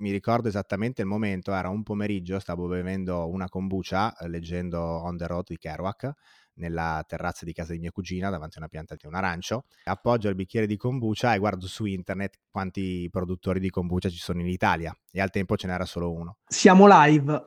[0.00, 5.16] mi ricordo esattamente il momento, era un pomeriggio, stavo bevendo una kombucha eh, leggendo On
[5.16, 6.12] the Road di Kerouac
[6.54, 9.64] nella terrazza di casa di mia cugina davanti a una pianta di un arancio.
[9.84, 14.40] Appoggio il bicchiere di kombucha e guardo su internet quanti produttori di kombucha ci sono
[14.40, 16.36] in Italia e al tempo ce n'era solo uno.
[16.46, 17.42] Siamo live.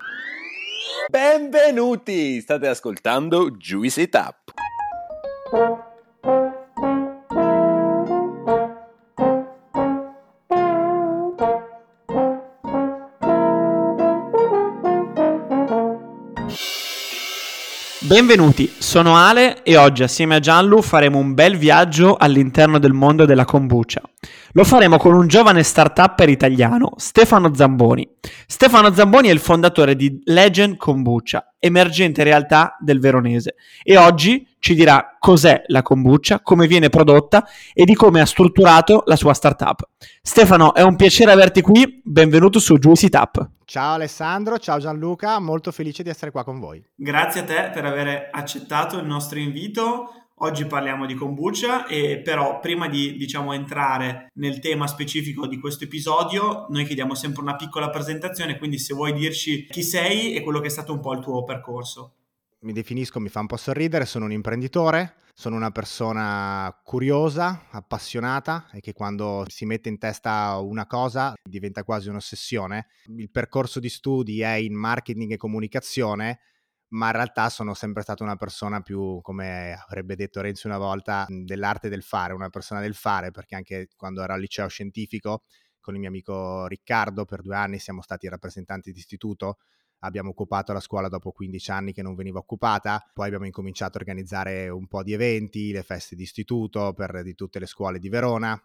[1.09, 2.39] Benvenuti!
[2.41, 4.51] State ascoltando Juicy Tap.
[18.05, 23.23] Benvenuti, sono Ale e oggi assieme a Gianlu faremo un bel viaggio all'interno del mondo
[23.23, 24.01] della kombucha.
[24.51, 28.05] Lo faremo con un giovane start-upper italiano, Stefano Zamboni.
[28.45, 34.75] Stefano Zamboni è il fondatore di Legend Kombucha, emergente realtà del Veronese, e oggi ci
[34.75, 39.81] dirà cos'è la kombucha, come viene prodotta e di come ha strutturato la sua startup.
[40.21, 43.49] Stefano, è un piacere averti qui, benvenuto su Juicy Tap.
[43.65, 46.83] Ciao Alessandro, ciao Gianluca, molto felice di essere qua con voi.
[46.95, 50.09] Grazie a te per aver accettato il nostro invito.
[50.37, 55.85] Oggi parliamo di kombucha e però prima di diciamo entrare nel tema specifico di questo
[55.85, 60.59] episodio, noi chiediamo sempre una piccola presentazione, quindi se vuoi dirci chi sei e quello
[60.59, 62.15] che è stato un po' il tuo percorso.
[62.63, 68.69] Mi definisco, mi fa un po' sorridere, sono un imprenditore, sono una persona curiosa, appassionata
[68.71, 72.87] e che quando si mette in testa una cosa diventa quasi un'ossessione.
[73.17, 76.39] Il percorso di studi è in marketing e comunicazione
[76.93, 81.25] ma in realtà sono sempre stata una persona più, come avrebbe detto Renzi una volta,
[81.27, 85.43] dell'arte del fare, una persona del fare, perché anche quando ero al liceo scientifico
[85.79, 89.57] con il mio amico Riccardo per due anni siamo stati rappresentanti di istituto,
[90.03, 94.01] abbiamo occupato la scuola dopo 15 anni che non veniva occupata, poi abbiamo incominciato a
[94.01, 98.09] organizzare un po' di eventi, le feste di istituto per di tutte le scuole di
[98.09, 98.61] Verona,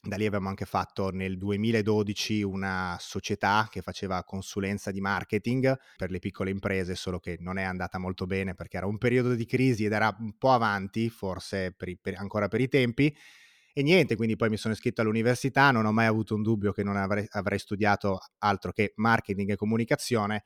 [0.00, 6.10] da lì abbiamo anche fatto nel 2012 una società che faceva consulenza di marketing per
[6.10, 9.44] le piccole imprese, solo che non è andata molto bene perché era un periodo di
[9.44, 13.14] crisi ed era un po' avanti, forse per i, per, ancora per i tempi.
[13.72, 16.84] E niente, quindi poi mi sono iscritto all'università, non ho mai avuto un dubbio che
[16.84, 20.44] non avrei, avrei studiato altro che marketing e comunicazione,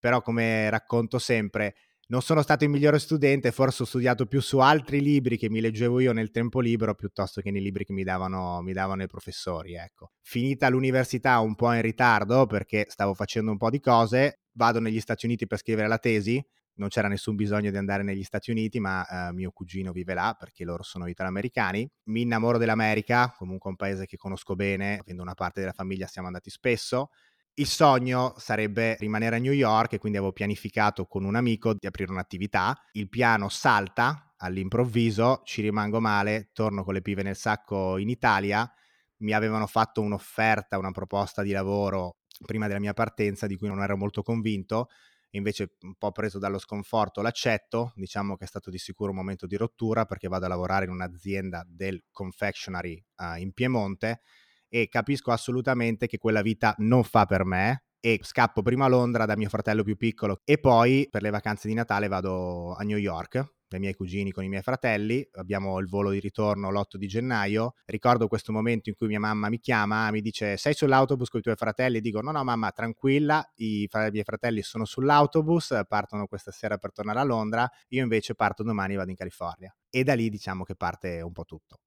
[0.00, 1.74] però come racconto sempre,
[2.10, 5.60] non sono stato il migliore studente, forse ho studiato più su altri libri che mi
[5.60, 9.06] leggevo io nel tempo libero piuttosto che nei libri che mi davano, mi davano i
[9.06, 9.74] professori.
[9.74, 10.10] Ecco.
[10.20, 14.98] Finita l'università un po' in ritardo perché stavo facendo un po' di cose, vado negli
[14.98, 16.44] Stati Uniti per scrivere la tesi.
[16.74, 20.34] Non c'era nessun bisogno di andare negli Stati Uniti, ma eh, mio cugino vive là
[20.36, 21.88] perché loro sono italo-americani.
[22.04, 26.26] Mi innamoro dell'America, comunque un paese che conosco bene, avendo una parte della famiglia siamo
[26.26, 27.10] andati spesso
[27.54, 31.86] il sogno sarebbe rimanere a New York e quindi avevo pianificato con un amico di
[31.86, 32.78] aprire un'attività.
[32.92, 38.70] Il piano salta all'improvviso, ci rimango male, torno con le pive nel sacco in Italia.
[39.18, 42.16] Mi avevano fatto un'offerta, una proposta di lavoro
[42.46, 44.88] prima della mia partenza di cui non ero molto convinto.
[45.32, 47.92] Invece, un po' preso dallo sconforto, l'accetto.
[47.94, 50.90] Diciamo che è stato di sicuro un momento di rottura perché vado a lavorare in
[50.92, 54.22] un'azienda del confectionery uh, in Piemonte
[54.70, 59.26] e capisco assolutamente che quella vita non fa per me e scappo prima a Londra
[59.26, 62.96] da mio fratello più piccolo e poi per le vacanze di Natale vado a New
[62.96, 67.06] York dai miei cugini con i miei fratelli, abbiamo il volo di ritorno l'8 di
[67.06, 71.38] gennaio, ricordo questo momento in cui mia mamma mi chiama, mi dice sei sull'autobus con
[71.38, 76.26] i tuoi fratelli dico no no mamma tranquilla, i, i miei fratelli sono sull'autobus, partono
[76.26, 80.02] questa sera per tornare a Londra, io invece parto domani e vado in California e
[80.02, 81.78] da lì diciamo che parte un po' tutto.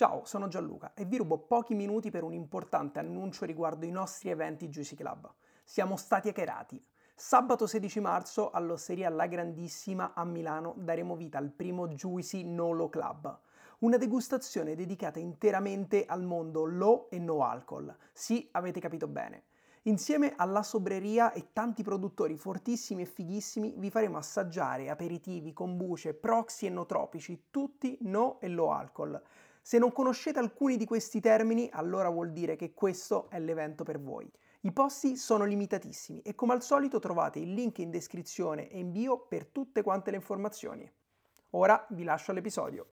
[0.00, 4.30] Ciao, sono Gianluca e vi rubo pochi minuti per un importante annuncio riguardo i nostri
[4.30, 5.30] eventi Juicy Club.
[5.62, 6.82] Siamo stati hackerati.
[7.14, 13.40] Sabato 16 marzo all'Osteria La Grandissima a Milano daremo vita al primo Juicy Nolo Club,
[13.80, 17.94] una degustazione dedicata interamente al mondo low e no alcol.
[18.10, 19.42] Sì, avete capito bene.
[19.82, 26.64] Insieme alla sobreria e tanti produttori fortissimi e fighissimi vi faremo assaggiare aperitivi, kombuche, proxy
[26.64, 29.22] e notropici, tutti no e low alcol
[29.62, 34.00] se non conoscete alcuni di questi termini, allora vuol dire che questo è l'evento per
[34.00, 34.30] voi.
[34.62, 38.92] I posti sono limitatissimi e come al solito trovate il link in descrizione e in
[38.92, 40.90] bio per tutte quante le informazioni.
[41.50, 42.92] Ora vi lascio all'episodio.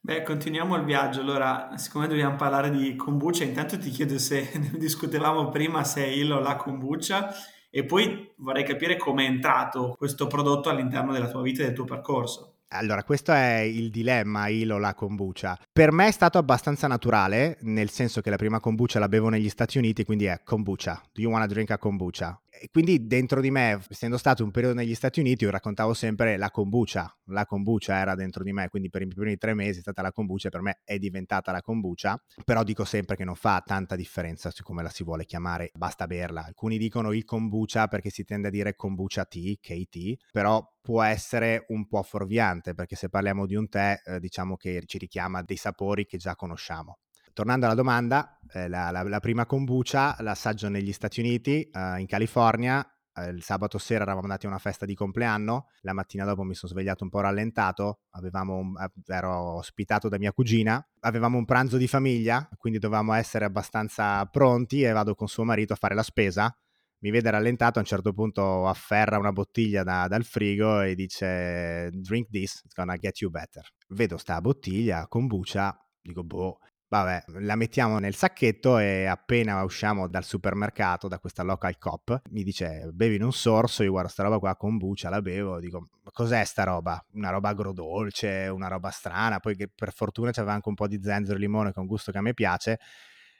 [0.00, 1.22] Beh, continuiamo il viaggio.
[1.22, 6.08] Allora, siccome dobbiamo parlare di kombucha, intanto ti chiedo se ne discutevamo prima se è
[6.08, 7.32] il o la kombucha
[7.70, 11.74] e poi vorrei capire come è entrato questo prodotto all'interno della tua vita e del
[11.74, 12.53] tuo percorso.
[12.76, 15.56] Allora, questo è il dilemma Ilo la kombucha.
[15.72, 19.48] Per me è stato abbastanza naturale, nel senso che la prima kombucha la bevo negli
[19.48, 21.00] Stati Uniti, quindi è kombucha.
[21.12, 22.36] Do you wanna drink a kombucha?
[22.64, 26.38] E quindi dentro di me, essendo stato un periodo negli Stati Uniti, io raccontavo sempre
[26.38, 27.14] la kombucha.
[27.24, 30.12] La kombucha era dentro di me, quindi per i primi tre mesi è stata la
[30.12, 32.18] kombucha, per me è diventata la kombucha.
[32.42, 36.06] Però dico sempre che non fa tanta differenza su come la si vuole chiamare, basta
[36.06, 36.46] berla.
[36.46, 41.66] Alcuni dicono il kombucha perché si tende a dire kombucha tea, KT, però può essere
[41.68, 45.58] un po' fuorviante perché se parliamo di un tè, eh, diciamo che ci richiama dei
[45.58, 47.00] sapori che già conosciamo
[47.34, 52.06] tornando alla domanda, eh, la, la, la, prima kombucha l'assaggio negli Stati Uniti, eh, in
[52.06, 52.86] California.
[53.12, 56.54] Eh, il sabato sera eravamo andati a una festa di compleanno, la mattina dopo mi
[56.54, 61.76] sono svegliato un po' rallentato, un, eh, ero ospitato da mia cugina, avevamo un pranzo
[61.76, 66.02] di famiglia, quindi dovevamo essere abbastanza pronti e vado con suo marito a fare la
[66.02, 66.56] spesa.
[67.00, 71.90] Mi vede rallentato, a un certo punto afferra una bottiglia da, dal frigo e dice
[71.92, 73.62] drink this, it's gonna get you better.
[73.88, 76.58] Vedo sta bottiglia, kombucha, dico boh,
[76.94, 82.44] Vabbè, la mettiamo nel sacchetto e appena usciamo dal supermercato, da questa local cop, mi
[82.44, 85.88] dice bevi in un sorso, io guardo sta roba qua con buccia, la bevo, dico
[86.12, 87.04] cos'è sta roba?
[87.14, 91.36] Una roba agrodolce, una roba strana, poi per fortuna c'aveva anche un po' di zenzero
[91.36, 92.78] e limone che è un gusto che a me piace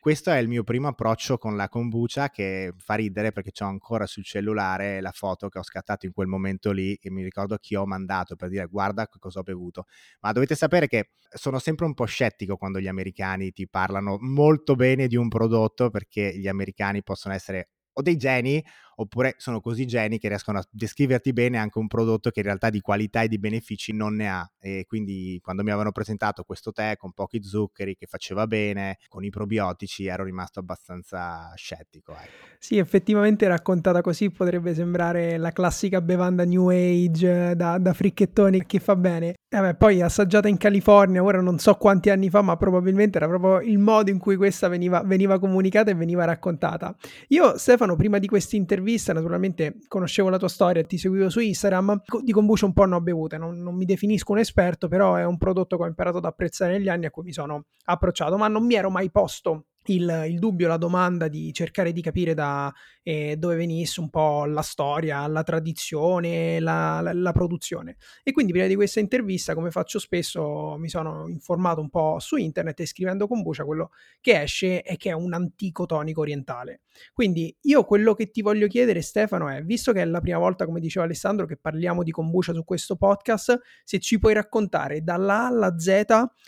[0.05, 4.05] questo è il mio primo approccio con la kombucha che fa ridere perché ho ancora
[4.05, 7.75] sul cellulare la foto che ho scattato in quel momento lì e mi ricordo chi
[7.75, 9.87] ho mandato per dire guarda cosa ho bevuto.
[10.21, 14.75] Ma dovete sapere che sono sempre un po' scettico quando gli americani ti parlano molto
[14.75, 18.63] bene di un prodotto perché gli americani possono essere o dei geni
[18.97, 22.71] oppure sono così geni che riescono a descriverti bene anche un prodotto che in realtà
[22.71, 24.51] di qualità e di benefici non ne ha.
[24.59, 29.25] E quindi quando mi avevano presentato questo tè con pochi zuccheri, che faceva bene, con
[29.25, 32.13] i probiotici, ero rimasto abbastanza scettico.
[32.13, 32.53] Ecco.
[32.59, 38.81] Sì, effettivamente raccontata così potrebbe sembrare la classica bevanda New Age da, da fricchettoni che
[38.81, 39.35] fa bene.
[39.49, 43.61] Vabbè, poi assaggiata in California, ora non so quanti anni fa, ma probabilmente era proprio
[43.61, 46.97] il modo in cui questa veniva, veniva comunicata e veniva raccontata.
[47.29, 51.41] Io, Stefano, prima di questa intervista, intervista, naturalmente conoscevo la tua storia, ti seguivo su
[51.41, 55.17] Instagram, di kombucha un po' ne ho bevute, non, non, mi definisco un esperto, però
[55.17, 58.37] è un prodotto che ho imparato ad apprezzare negli anni a cui mi sono approcciato,
[58.37, 62.35] ma non mi ero mai posto il, il, dubbio, la domanda di cercare di capire
[62.35, 62.73] da
[63.03, 67.97] eh, dove venisse un po' la storia, la tradizione, la, la, la, produzione.
[68.23, 72.37] E quindi prima di questa intervista, come faccio spesso, mi sono informato un po' su
[72.37, 73.91] internet e scrivendo kombucha quello
[74.21, 76.81] che esce è che è un antico tonico orientale.
[77.13, 80.65] Quindi io quello che ti voglio chiedere Stefano è, visto che è la prima volta,
[80.65, 85.43] come diceva Alessandro, che parliamo di kombucha su questo podcast, se ci puoi raccontare dalla
[85.43, 86.05] A alla Z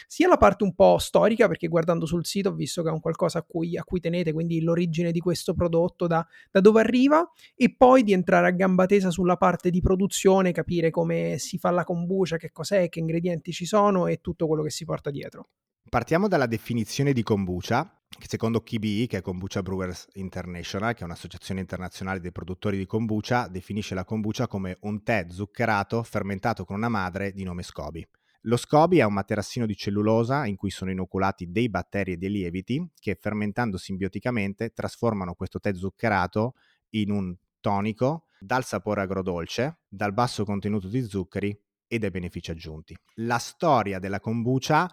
[0.07, 3.01] sia la parte un po' storica, perché guardando sul sito ho visto che è un
[3.01, 6.81] qualcosa qualcosa a cui, a cui tenete, quindi l'origine di questo prodotto, da, da dove
[6.81, 11.59] arriva, e poi di entrare a gamba tesa sulla parte di produzione, capire come si
[11.59, 15.11] fa la kombucha, che cos'è, che ingredienti ci sono e tutto quello che si porta
[15.11, 15.49] dietro.
[15.89, 21.05] Partiamo dalla definizione di kombucha, che secondo KBE, che è Kombucha Brewers International, che è
[21.05, 26.77] un'associazione internazionale dei produttori di kombucha, definisce la kombucha come un tè zuccherato fermentato con
[26.77, 28.07] una madre di nome SCOBY.
[28.43, 32.31] Lo SCOBY è un materassino di cellulosa in cui sono inoculati dei batteri e dei
[32.31, 36.55] lieviti che fermentando simbioticamente trasformano questo tè zuccherato
[36.91, 42.97] in un tonico dal sapore agrodolce, dal basso contenuto di zuccheri e dai benefici aggiunti.
[43.17, 44.89] La storia della kombucha,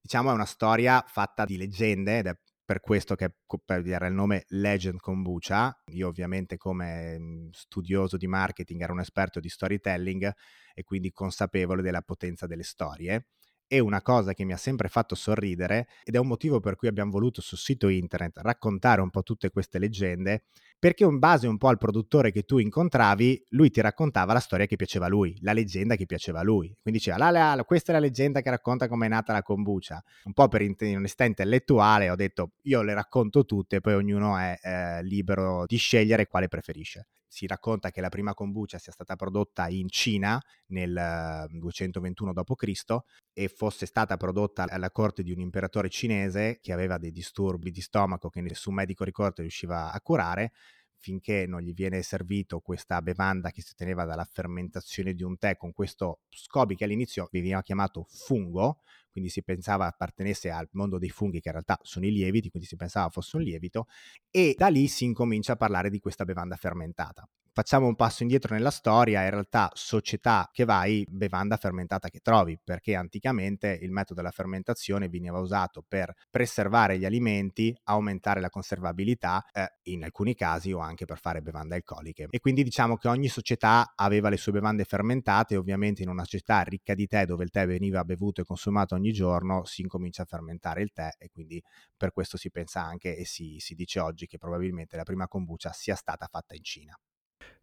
[0.00, 3.32] diciamo, è una storia fatta di leggende ed è per questo che
[3.64, 9.00] per dire il nome Legend Kombucha, io ovviamente come mhmm, studioso di marketing ero un
[9.00, 10.30] esperto di storytelling
[10.74, 13.28] e quindi consapevole della potenza delle storie.
[13.66, 16.88] E una cosa che mi ha sempre fatto sorridere, ed è un motivo per cui
[16.88, 20.44] abbiamo voluto sul sito internet raccontare un po' tutte queste leggende,
[20.78, 24.66] perché in base un po' al produttore che tu incontravi, lui ti raccontava la storia
[24.66, 26.68] che piaceva a lui, la leggenda che piaceva a lui.
[26.80, 30.02] Quindi diceva, la, la, questa è la leggenda che racconta come è nata la kombucha.
[30.24, 35.02] Un po' per onestà intellettuale ho detto, io le racconto tutte, poi ognuno è eh,
[35.02, 37.08] libero di scegliere quale preferisce.
[37.30, 42.96] Si racconta che la prima kombucha sia stata prodotta in Cina nel 221 d.C.
[43.34, 47.82] e fosse stata prodotta alla corte di un imperatore cinese che aveva dei disturbi di
[47.82, 50.52] stomaco che nessun medico ricordo riusciva a curare
[50.98, 55.56] finché non gli viene servito questa bevanda che si otteneva dalla fermentazione di un tè
[55.56, 61.10] con questo scobi che all'inizio veniva chiamato fungo, quindi si pensava appartenesse al mondo dei
[61.10, 63.86] funghi che in realtà sono i lieviti, quindi si pensava fosse un lievito
[64.30, 68.54] e da lì si incomincia a parlare di questa bevanda fermentata facciamo un passo indietro
[68.54, 74.20] nella storia, in realtà società che vai, bevanda fermentata che trovi, perché anticamente il metodo
[74.20, 80.70] della fermentazione veniva usato per preservare gli alimenti, aumentare la conservabilità, eh, in alcuni casi
[80.70, 82.28] o anche per fare bevande alcoliche.
[82.30, 86.60] E quindi diciamo che ogni società aveva le sue bevande fermentate, ovviamente in una società
[86.60, 90.26] ricca di tè dove il tè veniva bevuto e consumato ogni giorno, si incomincia a
[90.26, 91.60] fermentare il tè e quindi
[91.96, 95.72] per questo si pensa anche e si, si dice oggi che probabilmente la prima kombucha
[95.72, 96.96] sia stata fatta in Cina.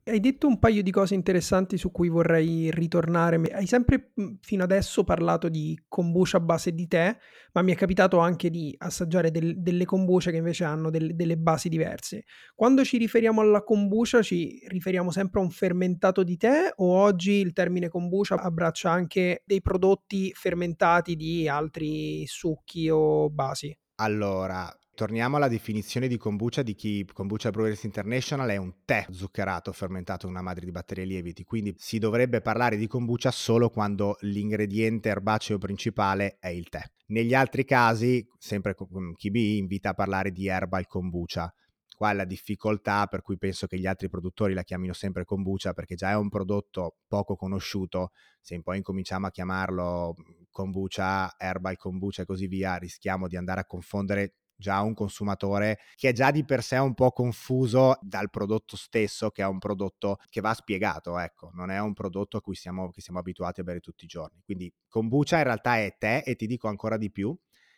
[0.08, 3.38] Hai detto un paio di cose interessanti su cui vorrei ritornare.
[3.52, 7.18] Hai sempre mhmm, fino adesso parlato di kombucha a base di tè,
[7.54, 11.38] ma mi è capitato anche di assaggiare del- delle kombucha che invece hanno del- delle
[11.38, 12.26] basi diverse.
[12.54, 17.32] Quando ci riferiamo alla kombucha, ci riferiamo sempre a un fermentato di tè o oggi
[17.32, 23.76] il termine kombucha abbraccia anche dei prodotti fermentati di altri succhi o basi?
[23.98, 29.72] Allora, torniamo alla definizione di kombucha di chi Kombucha Brewers International è un tè zuccherato
[29.72, 34.18] fermentato in una madre di batterie lieviti, quindi si dovrebbe parlare di kombucha solo quando
[34.22, 36.82] l'ingrediente erbaceo principale è il tè.
[37.08, 41.54] Negli altri casi, sempre KBI invita a parlare di herbal kombucha.
[41.96, 45.74] Qua è la difficoltà per cui penso che gli altri produttori la chiamino sempre kombucha
[45.74, 48.12] perché già è un prodotto poco conosciuto,
[48.42, 50.16] se poi incominciamo a chiamarlo
[50.52, 56.10] kombucha, herbal kombucha e così via, rischiamo di andare a confondere già un consumatore che
[56.10, 60.18] è già di per sé un po' confuso dal prodotto stesso, che è un prodotto
[60.30, 63.80] che va spiegato, ecco, non è un prodotto a cui siamo, siamo abituati a bere
[63.80, 64.42] tutti i giorni.
[64.44, 67.38] Quindi kombucha in realtà è tè e ti dico ancora di più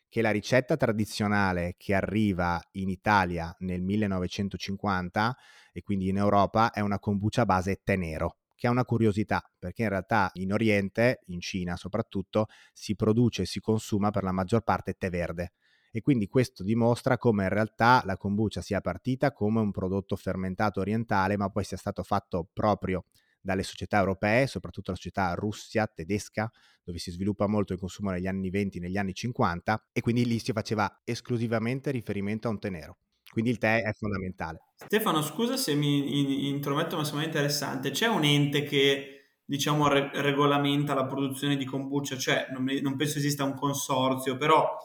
[0.10, 5.36] che la ricetta tradizionale che arriva in Italia nel 1950
[5.74, 9.84] e quindi in Europa è una kombucha base tè nero che è una curiosità, perché
[9.84, 14.64] in realtà in Oriente, in Cina soprattutto, si produce e si consuma per la maggior
[14.64, 15.54] parte tè verde.
[15.98, 20.80] E quindi questo dimostra come in realtà la kombucha sia partita come un prodotto fermentato
[20.80, 23.06] orientale, ma poi sia stato fatto proprio
[23.42, 26.52] dalle società europee, soprattutto la società russia, tedesca,
[26.84, 30.38] dove si sviluppa molto il consumo negli anni 20, negli anni 50, e quindi lì
[30.38, 32.98] si faceva esclusivamente riferimento a un tè nero.
[33.32, 34.60] Quindi il tè è fondamentale.
[34.76, 37.90] Stefano, scusa se mi intrometto, ma è interessante.
[37.90, 42.16] C'è un ente che, diciamo, re- regolamenta la produzione di kombucha?
[42.16, 44.78] Cioè, non, mi, non penso esista un consorzio, però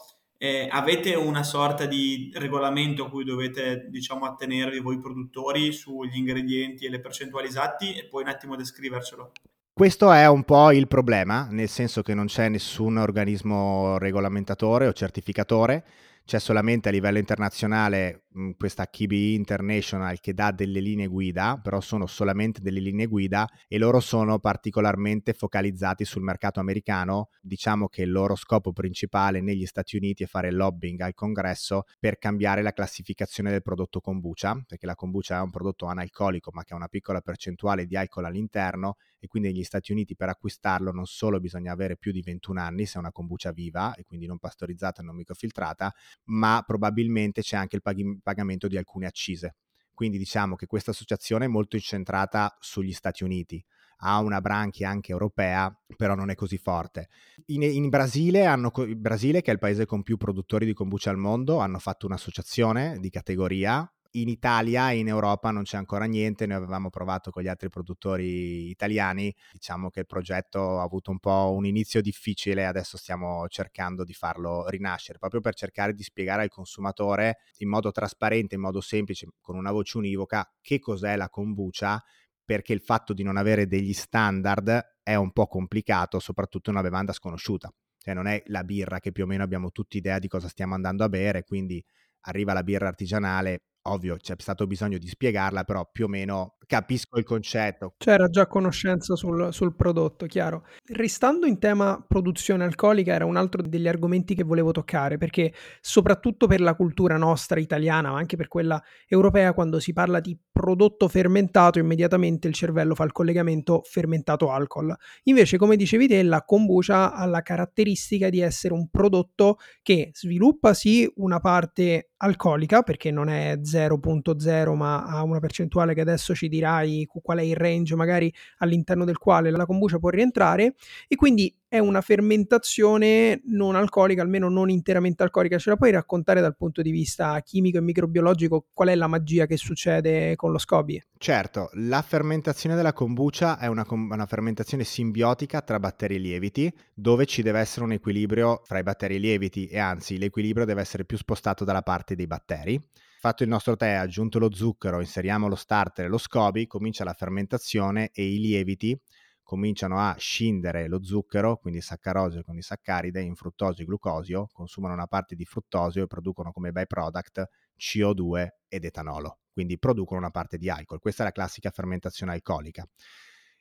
[0.43, 6.85] eh, avete una sorta di regolamento a cui dovete, diciamo, attenervi voi produttori sugli ingredienti
[6.85, 9.31] e le percentuali esatti e poi un attimo descrivercelo.
[9.73, 14.93] Questo è un po' il problema, nel senso che non c'è nessun organismo regolamentatore o
[14.93, 15.85] certificatore
[16.25, 21.59] c'è solamente a livello internazionale mh, mhmm, questa KBE International che dà delle linee guida,
[21.63, 27.29] però sono solamente delle linee guida e loro sono particolarmente focalizzati sul mercato americano.
[27.41, 32.19] Diciamo che il loro scopo principale negli Stati Uniti è fare lobbying al congresso per
[32.19, 36.73] cambiare la classificazione del prodotto kombucha, perché la kombucha è un prodotto analcolico ma che
[36.75, 41.07] ha una piccola percentuale di alcol all'interno e quindi negli Stati Uniti per acquistarlo non
[41.07, 44.39] solo bisogna avere più di 21 anni se è una kombucha viva e quindi non
[44.39, 45.93] pastorizzata e non microfiltrata,
[46.25, 49.57] ma probabilmente c'è anche il pag- pagamento di alcune accise.
[49.95, 53.63] Quindi diciamo che questa associazione è molto incentrata sugli Stati Uniti,
[54.05, 57.09] ha una branchia anche europea, però non è così forte.
[57.47, 61.11] In, in Brasile, hanno, il Brasile, che è il paese con più produttori di kombucha
[61.11, 66.05] al mondo, hanno fatto un'associazione di categoria in Italia e in Europa non c'è ancora
[66.05, 71.11] niente, noi avevamo provato con gli altri produttori italiani, diciamo che il progetto ha avuto
[71.11, 76.03] un po' un inizio difficile, adesso stiamo cercando di farlo rinascere, proprio per cercare di
[76.03, 81.17] spiegare al consumatore in modo trasparente, in modo semplice, con una voce univoca, che cos'è
[81.17, 82.03] la kombucha,
[82.45, 86.85] perché il fatto di non avere degli standard è un po' complicato, soprattutto in una
[86.85, 87.73] bevanda sconosciuta.
[87.99, 90.75] Cioè non è la birra che più o meno abbiamo tutti idea di cosa stiamo
[90.75, 91.83] andando a bere, quindi
[92.23, 97.19] arriva la birra artigianale, ovvio c'è stato bisogno di spiegarla, però più o meno capisco
[97.19, 97.95] il concetto.
[97.99, 100.65] C'era già conoscenza sul, sul, prodotto, chiaro.
[100.87, 106.47] Restando in tema produzione alcolica, era un altro degli argomenti che volevo toccare, perché soprattutto
[106.47, 111.09] per la cultura nostra italiana, ma anche per quella europea, quando si parla di prodotto
[111.09, 114.97] fermentato, immediatamente il cervello fa il collegamento fermentato alcol.
[115.25, 120.73] Invece, come dicevi te, la kombucha ha la caratteristica di essere un prodotto che sviluppa
[120.73, 126.49] sì una parte alcolica, perché non è 0.0, ma ha una percentuale che adesso ci
[126.49, 130.75] dirai qual è il range magari all'interno del quale la kombucha può rientrare
[131.09, 135.57] e quindi è una fermentazione non alcolica, almeno non interamente alcolica.
[135.57, 139.47] Ce la puoi raccontare dal punto di vista chimico e microbiologico qual è la magia
[139.47, 141.03] che succede con lo SCOBY?
[141.17, 147.41] Certo, la fermentazione della kombucha è una, una fattispecie simbiotica tra batteri lieviti, dove ci
[147.41, 151.65] deve essere un equilibrio fra i batteri lieviti e anzi l'equilibrio deve essere più spostato
[151.65, 152.79] dalla parte dei batteri
[153.23, 157.13] fatto il nostro tè, aggiunto lo zucchero, inseriamo lo starter e lo scoby, comincia la
[157.13, 159.01] fermentazione e i lieviti
[159.45, 164.95] cominciano a scindere lo zucchero, quindi saccarosio con i saccaride, in fruttosio e glucosio, consumano
[164.95, 167.49] una parte di fruttosio e producono come byproduct
[167.79, 170.99] CO2 ed etanolo, quindi producono una parte di alcol.
[170.99, 172.85] Questa è la classica fermentazione alcolica.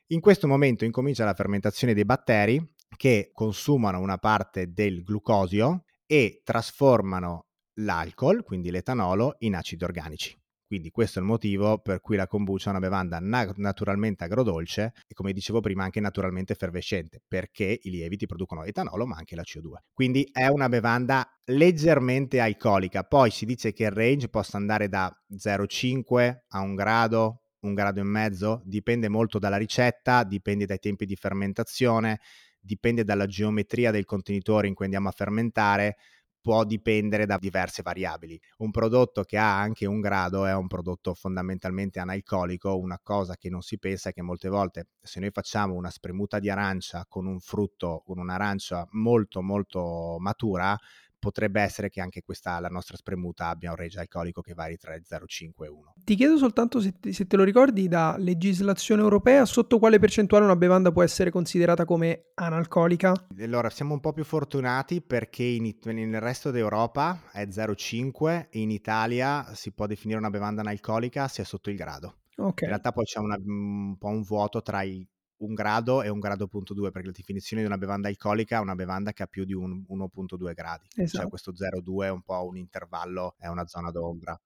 [0.08, 6.40] In questo momento incomincia la fermentazione dei batteri che consumano una parte del glucosio e
[6.42, 10.36] trasformano l'alcol, quindi l'etanolo, in acidi organici.
[10.72, 14.94] Quindi questo è il motivo per cui la kombucha è una bevanda na- naturalmente agrodolce
[15.06, 19.42] e come dicevo prima anche naturalmente effervescente, perché i lieviti producono etanolo ma anche la
[19.42, 19.82] CO2.
[19.92, 25.14] Quindi è una bevanda leggermente alcolica, poi si dice che il range possa andare da
[25.36, 31.04] 0,5 a 1 grado, un grado e mezzo, dipende molto dalla ricetta, dipende dai tempi
[31.04, 32.20] di fermentazione,
[32.58, 35.96] dipende dalla geometria del contenitore in cui andiamo a fermentare,
[36.42, 38.38] può dipendere da diverse variabili.
[38.58, 43.48] Un prodotto che ha anche un grado è un prodotto fondamentalmente analcolico, una cosa che
[43.48, 47.26] non si pensa è che molte volte se noi facciamo una spremuta di arancia con
[47.26, 50.76] un frutto, con un'arancia molto molto matura,
[51.22, 54.96] potrebbe essere che anche questa, la nostra spremuta abbia un range alcolico che vari tra
[54.96, 55.94] il 0,5 e 1.
[56.02, 60.56] Ti chiedo soltanto se, se, te lo ricordi da legislazione europea, sotto quale percentuale una
[60.56, 63.14] bevanda può essere considerata come analcolica?
[63.38, 68.72] Allora, siamo un po' più fortunati perché in, nel resto d'Europa è 0,5 e in
[68.72, 72.16] Italia si può definire una bevanda analcolica se è sotto il grado.
[72.34, 72.66] Okay.
[72.66, 75.06] In realtà poi c'è una, un po' un vuoto tra i
[75.42, 78.60] un grado e un grado punto 2, perché la definizione di una bevanda alcolica è
[78.60, 80.88] una bevanda che ha più di un 1.2 gradi.
[80.88, 81.20] Cioè, esatto.
[81.20, 84.40] Cioè questo 0,2 è un po' un intervallo, è una zona d'ombra.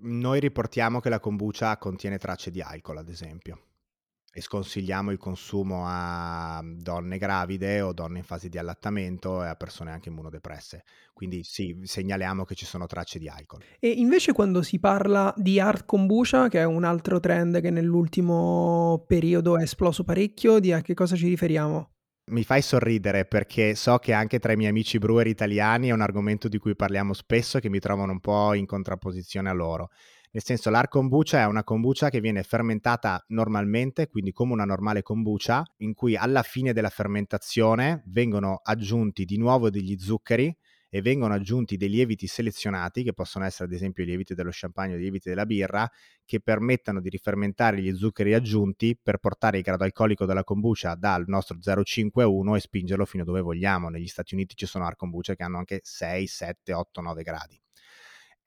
[0.00, 3.67] Noi riportiamo che la kombucha contiene tracce di alcol, ad esempio
[4.38, 9.56] e sconsigliamo il consumo a donne gravide o donne in fase di allattamento e a
[9.56, 10.84] persone anche immunodepresse.
[11.12, 13.62] Quindi sì, segnaliamo che ci sono tracce di alcol.
[13.80, 19.04] E invece quando si parla di art kombucha, che è un altro trend che nell'ultimo
[19.08, 21.90] periodo è esploso parecchio, di a che cosa ci riferiamo?
[22.30, 26.02] Mi fai sorridere perché so che anche tra i miei amici brewer italiani è un
[26.02, 29.88] argomento di cui parliamo spesso e che mi trovano un po' in contrapposizione a loro.
[30.30, 35.02] Nel senso, l'art kombucha è una kombucha che viene fermentata normalmente, quindi come una normale
[35.02, 40.54] kombucha, in cui alla fine della fermentazione vengono aggiunti di nuovo degli zuccheri
[40.90, 44.94] e vengono aggiunti dei lieviti selezionati, che possono essere ad esempio i lieviti dello champagne
[44.94, 45.90] o i lieviti della birra,
[46.26, 51.24] che permettano di rifermentare gli zuccheri aggiunti per portare il grado alcolico della kombucha dal
[51.26, 53.88] nostro 0,5 a 1 e spingerlo fino dove vogliamo.
[53.88, 57.58] Negli Stati Uniti ci sono art kombucha che hanno anche 6, 7, 8, 9 gradi.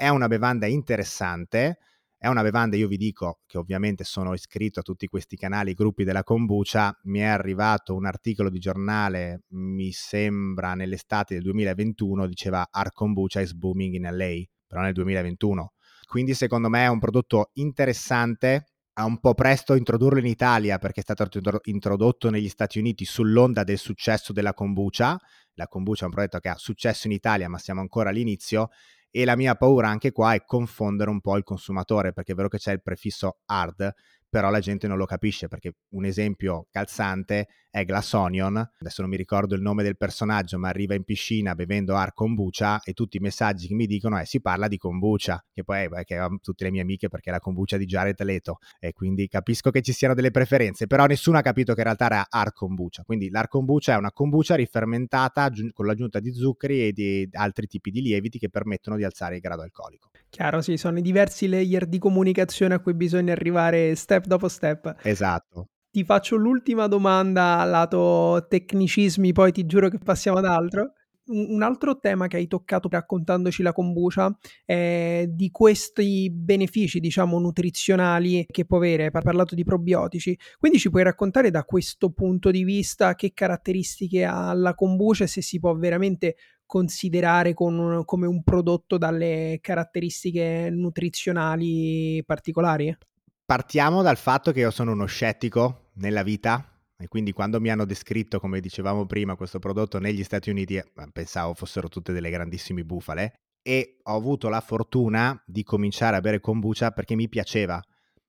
[0.02, 1.78] È una bevanda interessante,
[2.18, 6.04] è una bevanda, io vi dico che ovviamente sono iscritto a tutti questi canali, gruppi
[6.04, 12.68] della kombucha, mi è arrivato un articolo di giornale, mi sembra nell'estate del 2021, diceva
[12.72, 15.74] Art Kombucha is booming in LA, però nel 2021.
[16.08, 21.02] Quindi secondo me è un prodotto interessante, ha un po' presto introdurlo in Italia perché
[21.02, 21.28] è stato
[21.66, 25.16] introdotto negli Stati Uniti sull'onda del successo della kombucha.
[25.54, 28.70] La kombucha è un prodotto che ha successo in Italia, ma siamo ancora all'inizio
[29.12, 32.48] e la mia paura anche qua è confondere un po' il consumatore, perché è vero
[32.48, 33.94] che c'è il prefisso hard,
[34.30, 39.10] però la gente non lo capisce perché un esempio calzante è Glass Onion, adesso non
[39.10, 43.16] mi ricordo il nome del personaggio, ma arriva in piscina bevendo ar kombucha e tutti
[43.16, 46.66] i messaggi che mi dicono è si parla di kombucha, che poi è che tutte
[46.66, 49.94] le mie amiche perché è la kombucha di Jared Leto e quindi capisco che ci
[49.94, 53.48] siano delle preferenze, però nessuno ha capito che in realtà era ar kombucha, quindi l'ar
[53.48, 58.38] kombucha è una kombucha rifermentata con l'aggiunta di zuccheri e di altri tipi di lieviti
[58.38, 60.10] che permettono di alzare il grado alcolico.
[60.30, 64.98] Chiaro, sì, sono i diversi layer di comunicazione a cui bisogna arrivare step dopo step.
[65.04, 65.70] Esatto.
[65.92, 70.94] Ti faccio l'ultima domanda lato tecnicismi, poi ti giuro che passiamo ad altro.
[71.26, 78.46] Un altro tema che hai toccato raccontandoci la kombucha è di questi benefici, diciamo, nutrizionali
[78.50, 79.06] che può avere.
[79.06, 80.38] Hai parlato di probiotici.
[80.58, 85.28] Quindi ci puoi raccontare da questo punto di vista che caratteristiche ha la kombucha e
[85.28, 92.98] se si può veramente considerare un, come un prodotto dalle caratteristiche nutrizionali particolari?
[93.46, 96.66] Partiamo dal fatto che io sono uno scettico nella vita
[96.98, 100.86] e quindi quando mi hanno descritto, come dicevamo prima, questo prodotto negli Stati Uniti, eh,
[101.12, 106.40] pensavo fossero tutte delle grandissime bufale e ho avuto la fortuna di cominciare a bere
[106.40, 107.82] kombucha perché mi piaceva.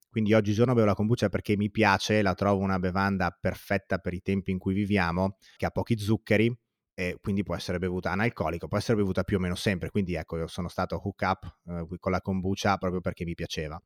[0.09, 4.20] Quindi oggigiorno bevo la kombucha perché mi piace, la trovo una bevanda perfetta per i
[4.20, 6.55] tempi in cui viviamo, che ha pochi zuccheri,
[6.94, 10.37] e quindi può essere bevuta analcolica, può essere bevuta più o meno sempre, quindi ecco
[10.37, 13.81] io sono stato hook up eh, con la kombucha proprio perché mi piaceva.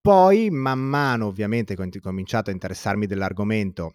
[0.00, 3.94] Poi man mano ovviamente ho cominciato a interessarmi dell'argomento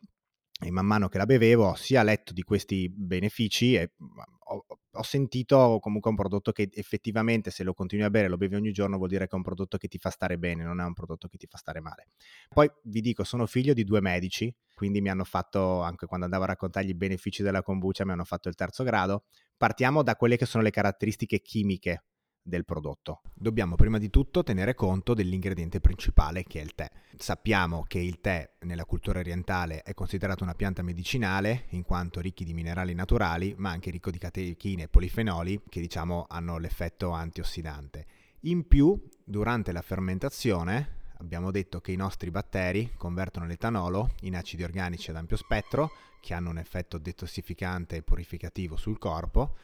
[0.64, 5.04] e man mano che la bevevo ho sia letto di questi benefici e ho, ho,
[5.04, 8.98] sentito comunque un prodotto che effettivamente se lo continui a bere, lo bevi ogni giorno,
[8.98, 11.28] vuol dire che è un prodotto che ti fa stare bene, non è un prodotto
[11.28, 12.08] che ti fa stare male.
[12.50, 16.44] Poi vi dico, sono figlio di due medici, quindi mi hanno fatto, anche quando andavo
[16.44, 19.26] a raccontargli i benefici della kombucha, mi hanno fatto il terzo grado.
[19.58, 22.04] Partiamo da quelle che sono le caratteristiche chimiche
[22.44, 23.22] del prodotto.
[23.34, 26.90] Dobbiamo prima di tutto tenere conto dell'ingrediente principale che è il tè.
[27.18, 32.44] Sappiamo che il tè nella cultura orientale è considerato una pianta medicinale in quanto ricchi
[32.44, 38.06] di minerali naturali, ma anche ricco di catechine e polifenoli che diciamo hanno l'effetto antiossidante.
[38.42, 44.64] In più, durante la fermentazione, abbiamo detto che i nostri batteri convertono l'etanolo in acidi
[44.64, 49.56] organici ad ampio spettro, che hanno un effetto detossificante e purificativo sul corpo,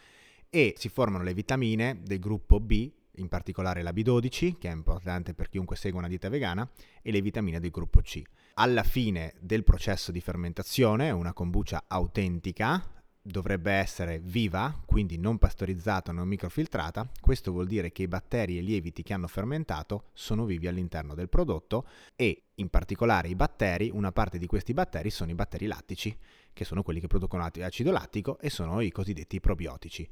[0.50, 5.34] e si formano le vitamine del gruppo B, in particolare la B12, che è importante
[5.34, 6.70] per chiunque segua una dieta vegana,
[7.02, 8.22] e le vitamine del gruppo C.
[8.56, 16.12] Alla fine del processo di fermentazione, una kombucha autentica dovrebbe essere viva, quindi non pastorizzata,
[16.12, 17.10] non microfiltrata.
[17.20, 21.14] Questo vuol dire che i batteri e i lieviti che hanno fermentato sono vivi all'interno
[21.14, 25.68] del prodotto e in particolare i batteri, una parte di questi batteri sono i batteri
[25.68, 26.18] lattici,
[26.52, 30.10] che sono quelli che producono acido lattico e sono i cosiddetti probiotici.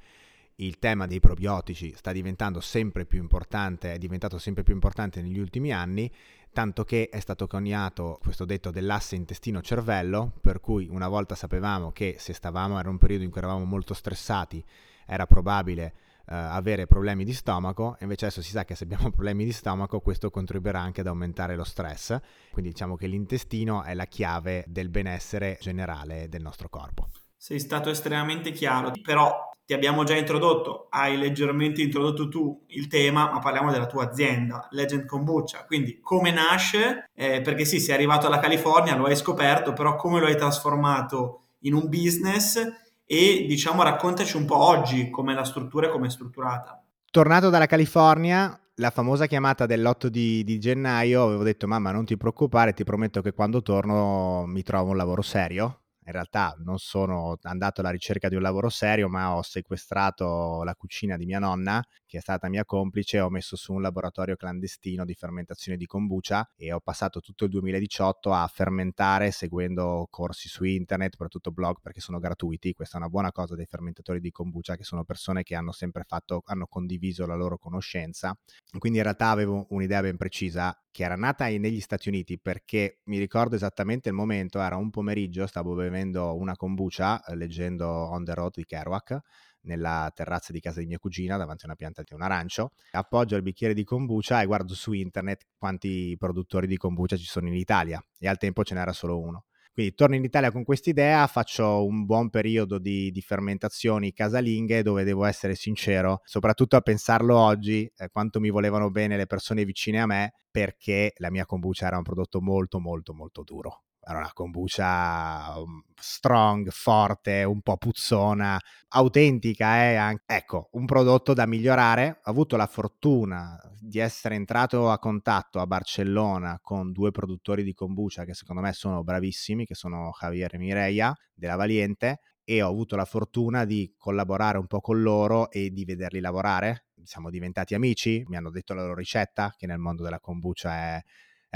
[0.59, 5.37] Il tema dei probiotici sta diventando sempre più importante, è diventato sempre più importante negli
[5.37, 6.11] ultimi anni
[6.57, 12.15] tanto che è stato coniato questo detto dell'asse intestino-cervello, per cui una volta sapevamo che
[12.17, 14.65] se stavamo, era un periodo in cui eravamo molto stressati,
[15.05, 19.45] era probabile uh, avere problemi di stomaco, invece adesso si sa che se abbiamo problemi
[19.45, 22.17] di stomaco questo contribuirà anche ad aumentare lo stress,
[22.49, 27.09] quindi diciamo che l'intestino è la chiave del benessere generale del nostro corpo.
[27.35, 33.29] Sei stato estremamente chiaro, però ti abbiamo già introdotto, hai leggermente introdotto tu il tema,
[33.29, 35.65] ma parliamo della tua azienda, Legend Kombucha.
[35.65, 37.09] Quindi come nasce?
[37.13, 41.47] Eh, perché sì, sei arrivato alla California, lo hai scoperto, però come lo hai trasformato
[41.63, 42.57] in un business
[43.05, 46.81] e diciamo raccontaci un po' oggi come la struttura e come è strutturata.
[47.11, 52.15] Tornato dalla California, la famosa chiamata dell'8 di, di, gennaio, avevo detto mamma non ti
[52.15, 57.37] preoccupare, ti prometto che quando torno mi trovo un lavoro serio in realtà non sono
[57.41, 61.83] andato alla ricerca di un lavoro serio, ma ho sequestrato la cucina di mia nonna,
[62.05, 66.49] che è stata mia complice, ho messo su un laboratorio clandestino di fermentazione di kombucha
[66.55, 71.99] e ho passato tutto il 2018 a fermentare seguendo corsi su internet, soprattutto blog perché
[71.99, 72.73] sono gratuiti.
[72.73, 76.03] Questa è una buona cosa dei fermentatori di kombucha, che sono persone che hanno sempre
[76.07, 78.33] fatto, hanno condiviso la loro conoscenza.
[78.77, 83.19] Quindi in realtà avevo un'idea ben precisa che era nata negli Stati Uniti perché mi
[83.19, 88.33] ricordo esattamente il momento, era un pomeriggio, stavo bevendo una kombucha eh, leggendo On the
[88.33, 89.19] Road di Kerouac
[89.61, 93.35] nella terrazza di casa di mia cugina davanti a una pianta di un arancio, appoggio
[93.35, 97.55] il bicchiere di kombucha e guardo su internet quanti produttori di kombucha ci sono in
[97.55, 99.45] Italia e al tempo ce n'era solo uno.
[99.77, 105.03] Quindi torno in Italia con quest'idea, faccio un buon periodo di, di, fermentazioni casalinghe dove
[105.03, 110.01] devo essere sincero, soprattutto a pensarlo oggi, eh, quanto mi volevano bene le persone vicine
[110.01, 114.31] a me, perché la mia kombucha era un prodotto molto molto molto duro era una
[114.33, 120.21] kombucha um, strong, forte, un po' puzzona, autentica, eh?
[120.25, 122.21] ecco, un prodotto da migliorare.
[122.23, 127.73] Ho avuto la fortuna di essere entrato a contatto a Barcellona con due produttori di
[127.73, 132.69] kombucha che secondo me sono bravissimi, che sono Javier e Mireia della Valiente e ho
[132.69, 136.85] avuto la fortuna di collaborare un po' con loro e di vederli lavorare.
[137.03, 141.03] Siamo diventati amici, mi hanno detto la loro ricetta, che nel mondo della kombucha è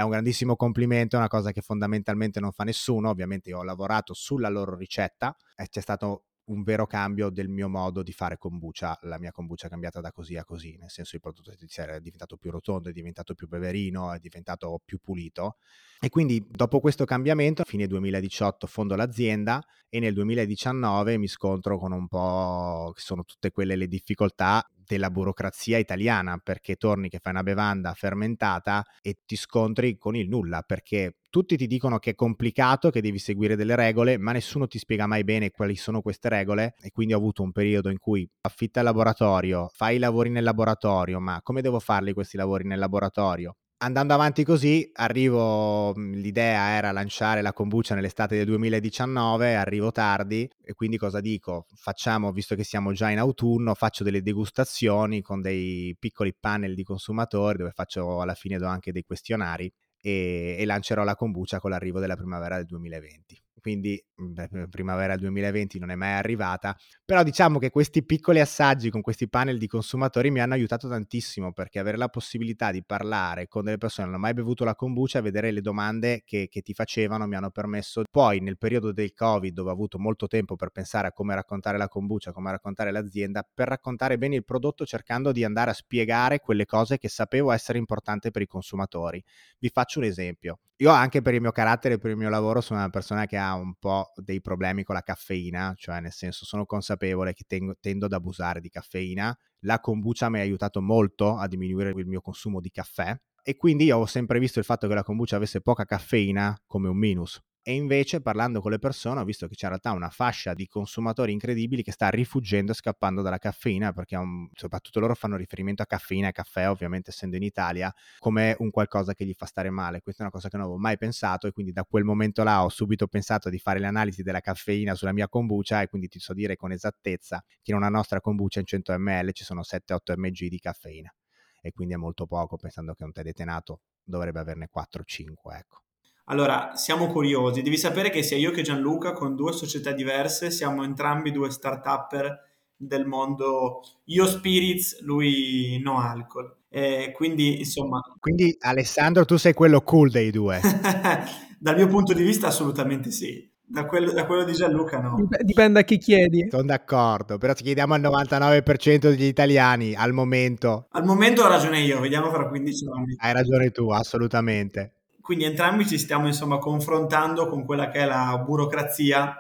[0.02, 3.10] è un grandissimo complimento, è una cosa che fondamentalmente non fa nessuno.
[3.10, 7.70] Ovviamente io ho lavorato sulla loro ricetta e c'è stato un vero cambio del mio
[7.70, 8.98] modo di fare kombucha.
[9.04, 12.36] La mia kombucha è cambiata da così a così, nel senso il prodotto è diventato
[12.36, 15.58] più rotondo, è diventato più beverino, è diventato più pulito.
[16.00, 21.78] E quindi dopo questo cambiamento, a fine 2018 fondo l'azienda e nel 2019 mi scontro
[21.78, 27.20] con un po' che sono tutte quelle le difficoltà della burocrazia italiana, perché torni che
[27.20, 32.12] fai una bevanda fermentata e ti scontri con il nulla, perché tutti ti dicono che
[32.12, 36.02] è complicato, che devi seguire delle regole, ma nessuno ti spiega mai bene quali sono
[36.02, 40.00] queste regole e quindi ho avuto un periodo in cui affitta il laboratorio, fai i
[40.00, 43.56] lavori nel laboratorio, ma come devo farli questi lavori nel laboratorio?
[43.84, 50.50] Andando avanti così, arrivo, mhmm, l'idea era lanciare la kombucha nell'estate del 2019, arrivo tardi
[50.64, 51.66] e quindi cosa dico?
[51.76, 56.84] Facciamo, visto che siamo già in autunno, faccio delle degustazioni con dei piccoli panel di
[56.84, 61.72] consumatori dove faccio alla fine do anche dei questionari e, e lancerò la kombucha con
[61.72, 67.60] l'arrivo della primavera del 2020 quindi beh, primavera 2020 non è mai arrivata, però diciamo
[67.60, 71.98] che questi piccoli assaggi con questi panel di consumatori mi hanno aiutato tantissimo perché avere
[71.98, 75.52] la possibilità di parlare con delle persone che non hanno mai bevuto la kombucha vedere
[75.52, 79.70] le domande che, che ti facevano mi hanno permesso poi nel periodo del covid dove
[79.70, 83.68] ho avuto molto tempo per pensare a come raccontare la kombucha, come raccontare l'azienda, per
[83.68, 88.32] raccontare bene il prodotto cercando di andare a spiegare quelle cose che sapevo essere importanti
[88.32, 89.24] per i consumatori.
[89.60, 90.60] Vi faccio un esempio.
[90.82, 93.54] Io anche per il mio carattere per il mio lavoro sono una persona che ha
[93.54, 98.08] un po' dei problemi con la caffeina, cioè nel senso sono consapevole che tengo, tendo
[98.08, 99.38] ad abusare di caffeina.
[99.60, 103.86] La kombucha mi ha aiutato molto a diminuire il mio consumo di caffè e quindi
[103.86, 107.40] io ho sempre visto il fatto che la kombucha avesse poca caffeina come un minus.
[107.64, 110.66] E invece parlando con le persone ho visto che c'è in realtà una fascia di
[110.66, 115.86] consumatori incredibili che sta rifuggendo scappando dalla caffeina perché un, soprattutto loro fanno riferimento a
[115.86, 120.02] caffeina e caffè ovviamente essendo in Italia come un qualcosa che gli fa stare male.
[120.02, 122.64] Questa è una cosa che non avevo mai pensato e quindi da quel momento là
[122.64, 126.18] ho subito pensato di fare le analisi della caffeina sulla mia kombucha e quindi ti
[126.18, 130.18] so dire con esattezza che in una nostra kombucha in 100 ml ci sono 7-8
[130.18, 131.14] mg di caffeina
[131.62, 135.84] e quindi è molto poco pensando che un tè detenato dovrebbe averne 4-5 ecco.
[136.26, 137.62] Allora, siamo curiosi.
[137.62, 142.50] Devi sapere che sia io che Gianluca, con due società diverse, siamo entrambi due start-upper
[142.76, 146.56] del mondo io spirits, lui no alcol.
[146.70, 148.00] E quindi, insomma...
[148.20, 150.60] Quindi, Alessandro, tu sei quello cool dei due.
[151.60, 153.50] Dal mio punto di vista, assolutamente sì.
[153.72, 155.16] Da quello, da quello, di Gianluca no.
[155.44, 156.48] Dipende a chi chiedi.
[156.50, 160.88] Sono d'accordo, però ti chiediamo al 99% degli italiani al momento.
[160.92, 163.16] Al momento ho ragione io, vediamo fra 15 anni.
[163.18, 165.01] Hai ragione tu, assolutamente.
[165.22, 169.36] Quindi entrambi ci stiamo insomma confrontando con quella che è la burocrazia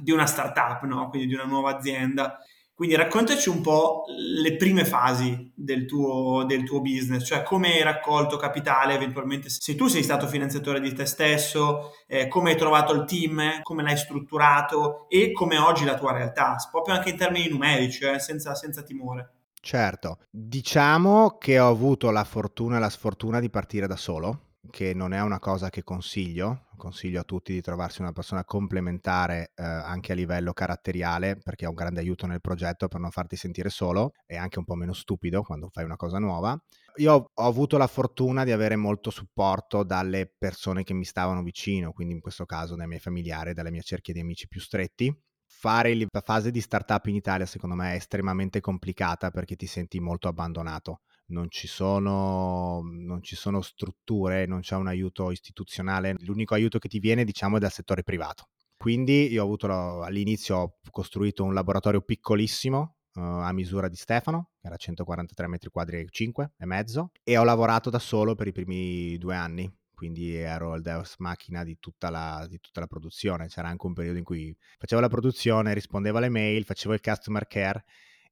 [0.00, 1.08] di una startup, no?
[1.08, 2.38] quindi di una nuova azienda.
[2.74, 7.82] Quindi raccontaci un po' le prime fasi del tuo, del tuo business, cioè come hai
[7.82, 12.92] raccolto capitale, eventualmente se tu sei stato finanziatore di te stesso, eh, come hai trovato
[12.94, 17.48] il team, come l'hai strutturato e come oggi la tua realtà, proprio anche in termini
[17.48, 19.34] numerici, eh, senza, senza timore.
[19.60, 24.94] Certo, diciamo che ho avuto la fortuna e la sfortuna di partire da solo che
[24.94, 29.62] non è una cosa che consiglio, consiglio a tutti di trovarsi una persona complementare eh,
[29.62, 33.68] anche a livello caratteriale perché è un grande aiuto nel progetto per non farti sentire
[33.68, 36.58] solo e anche un po' meno stupido quando fai una cosa nuova.
[36.96, 41.92] Io ho avuto la fortuna di avere molto supporto dalle persone che mi stavano vicino,
[41.92, 45.14] quindi in questo caso dai miei familiari, dalle mie cerchie di amici più stretti.
[45.54, 50.00] Fare la fase di startup in Italia secondo me è estremamente complicata perché ti senti
[50.00, 56.54] molto abbandonato non ci, sono, non ci sono strutture, non c'è un aiuto istituzionale, l'unico
[56.54, 58.48] aiuto che ti viene diciamo è dal settore privato.
[58.76, 64.50] Quindi io ho avuto all'inizio ho costruito un laboratorio piccolissimo uh, a misura di Stefano,
[64.60, 68.48] che era 143 metri quadri e 5 e mezzo, e ho lavorato da solo per
[68.48, 69.72] i primi due anni.
[70.02, 73.46] Quindi ero il deus macchina di tutta, la, di tutta la produzione.
[73.46, 77.46] C'era anche un periodo in cui facevo la produzione, rispondevo alle mail, facevo il customer
[77.46, 77.84] care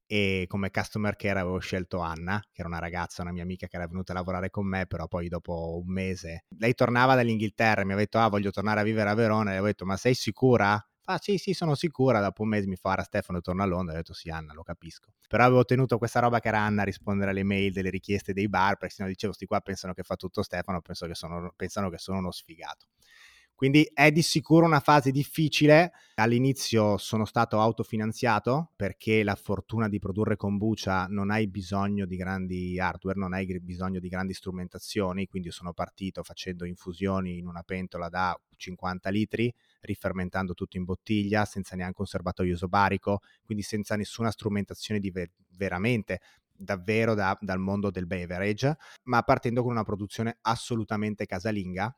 [0.05, 3.77] e come customer care avevo scelto Anna, che era una ragazza, una mia amica che
[3.77, 7.85] era venuta a lavorare con me, però poi dopo un mese lei tornava dall'Inghilterra e
[7.85, 9.95] mi aveva detto "Ah, voglio tornare a vivere a Verona" e le avevo detto "Ma
[9.95, 12.21] sei sicura?" Fa sì, sì, sono sicura.
[12.21, 13.93] Dopo un mese mi fa, ora Stefano torna a Londra.
[13.93, 15.13] Ho detto sì, Anna, lo capisco.
[15.27, 18.47] Però avevo tenuto questa roba che era Anna a rispondere alle mail delle richieste dei
[18.47, 21.89] bar, perché se no dicevo, sti qua pensano che fa tutto Stefano, che sono, pensano
[21.89, 22.85] che sono uno sfigato.
[23.55, 25.91] Quindi è di sicuro una fase difficile.
[26.15, 32.79] All'inizio sono stato autofinanziato perché la fortuna di produrre kombucha non hai bisogno di grandi
[32.79, 38.09] hardware, non hai bisogno di grandi strumentazioni, quindi sono partito facendo infusioni in una pentola
[38.09, 44.31] da 50 litri, rifermentando tutto in bottiglia senza neanche un serbatoio isobarico, quindi senza nessuna
[44.31, 46.21] strumentazione di ver- veramente
[46.53, 51.95] davvero da, dal mondo del beverage, ma partendo con una produzione assolutamente casalinga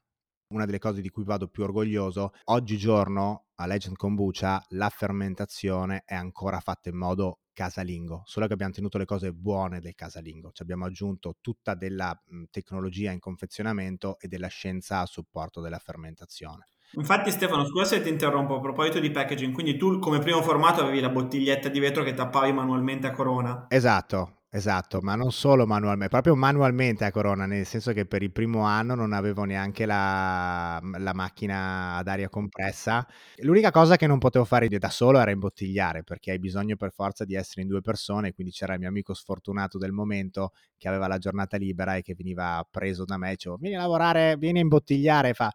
[0.54, 6.13] una delle cose di cui vado più orgoglioso, oggigiorno a Legend Kombucha la fermentazione è
[6.13, 10.62] ancora fatta in modo casalingo, solo che abbiamo tenuto le cose buone del casalingo, ci
[10.62, 12.19] abbiamo aggiunto tutta della
[12.50, 16.67] tecnologia in confezionamento e della scienza a supporto della fermentazione.
[16.95, 20.82] Infatti Stefano, scusa se ti interrompo a proposito di packaging, quindi tu come primo formato
[20.82, 23.65] avevi la bottiglietta di vetro che tappavi manualmente a corona.
[23.69, 28.32] Esatto, Esatto, ma non solo manualmente, proprio manualmente a Corona, nel senso che per il
[28.32, 33.03] primo anno non avevo neanche la, la, macchina ad aria compressa.
[33.38, 37.25] L'unica cosa che non potevo fare da solo era imbottigliare, perché hai bisogno per forza
[37.25, 41.08] di essere in due persone, quindi c'era il mio amico sfortunato del momento che aveva
[41.08, 44.62] la giornata libera e che veniva preso da me, dicevo, vieni a lavorare, vieni a
[44.62, 45.51] imbottigliare, fa,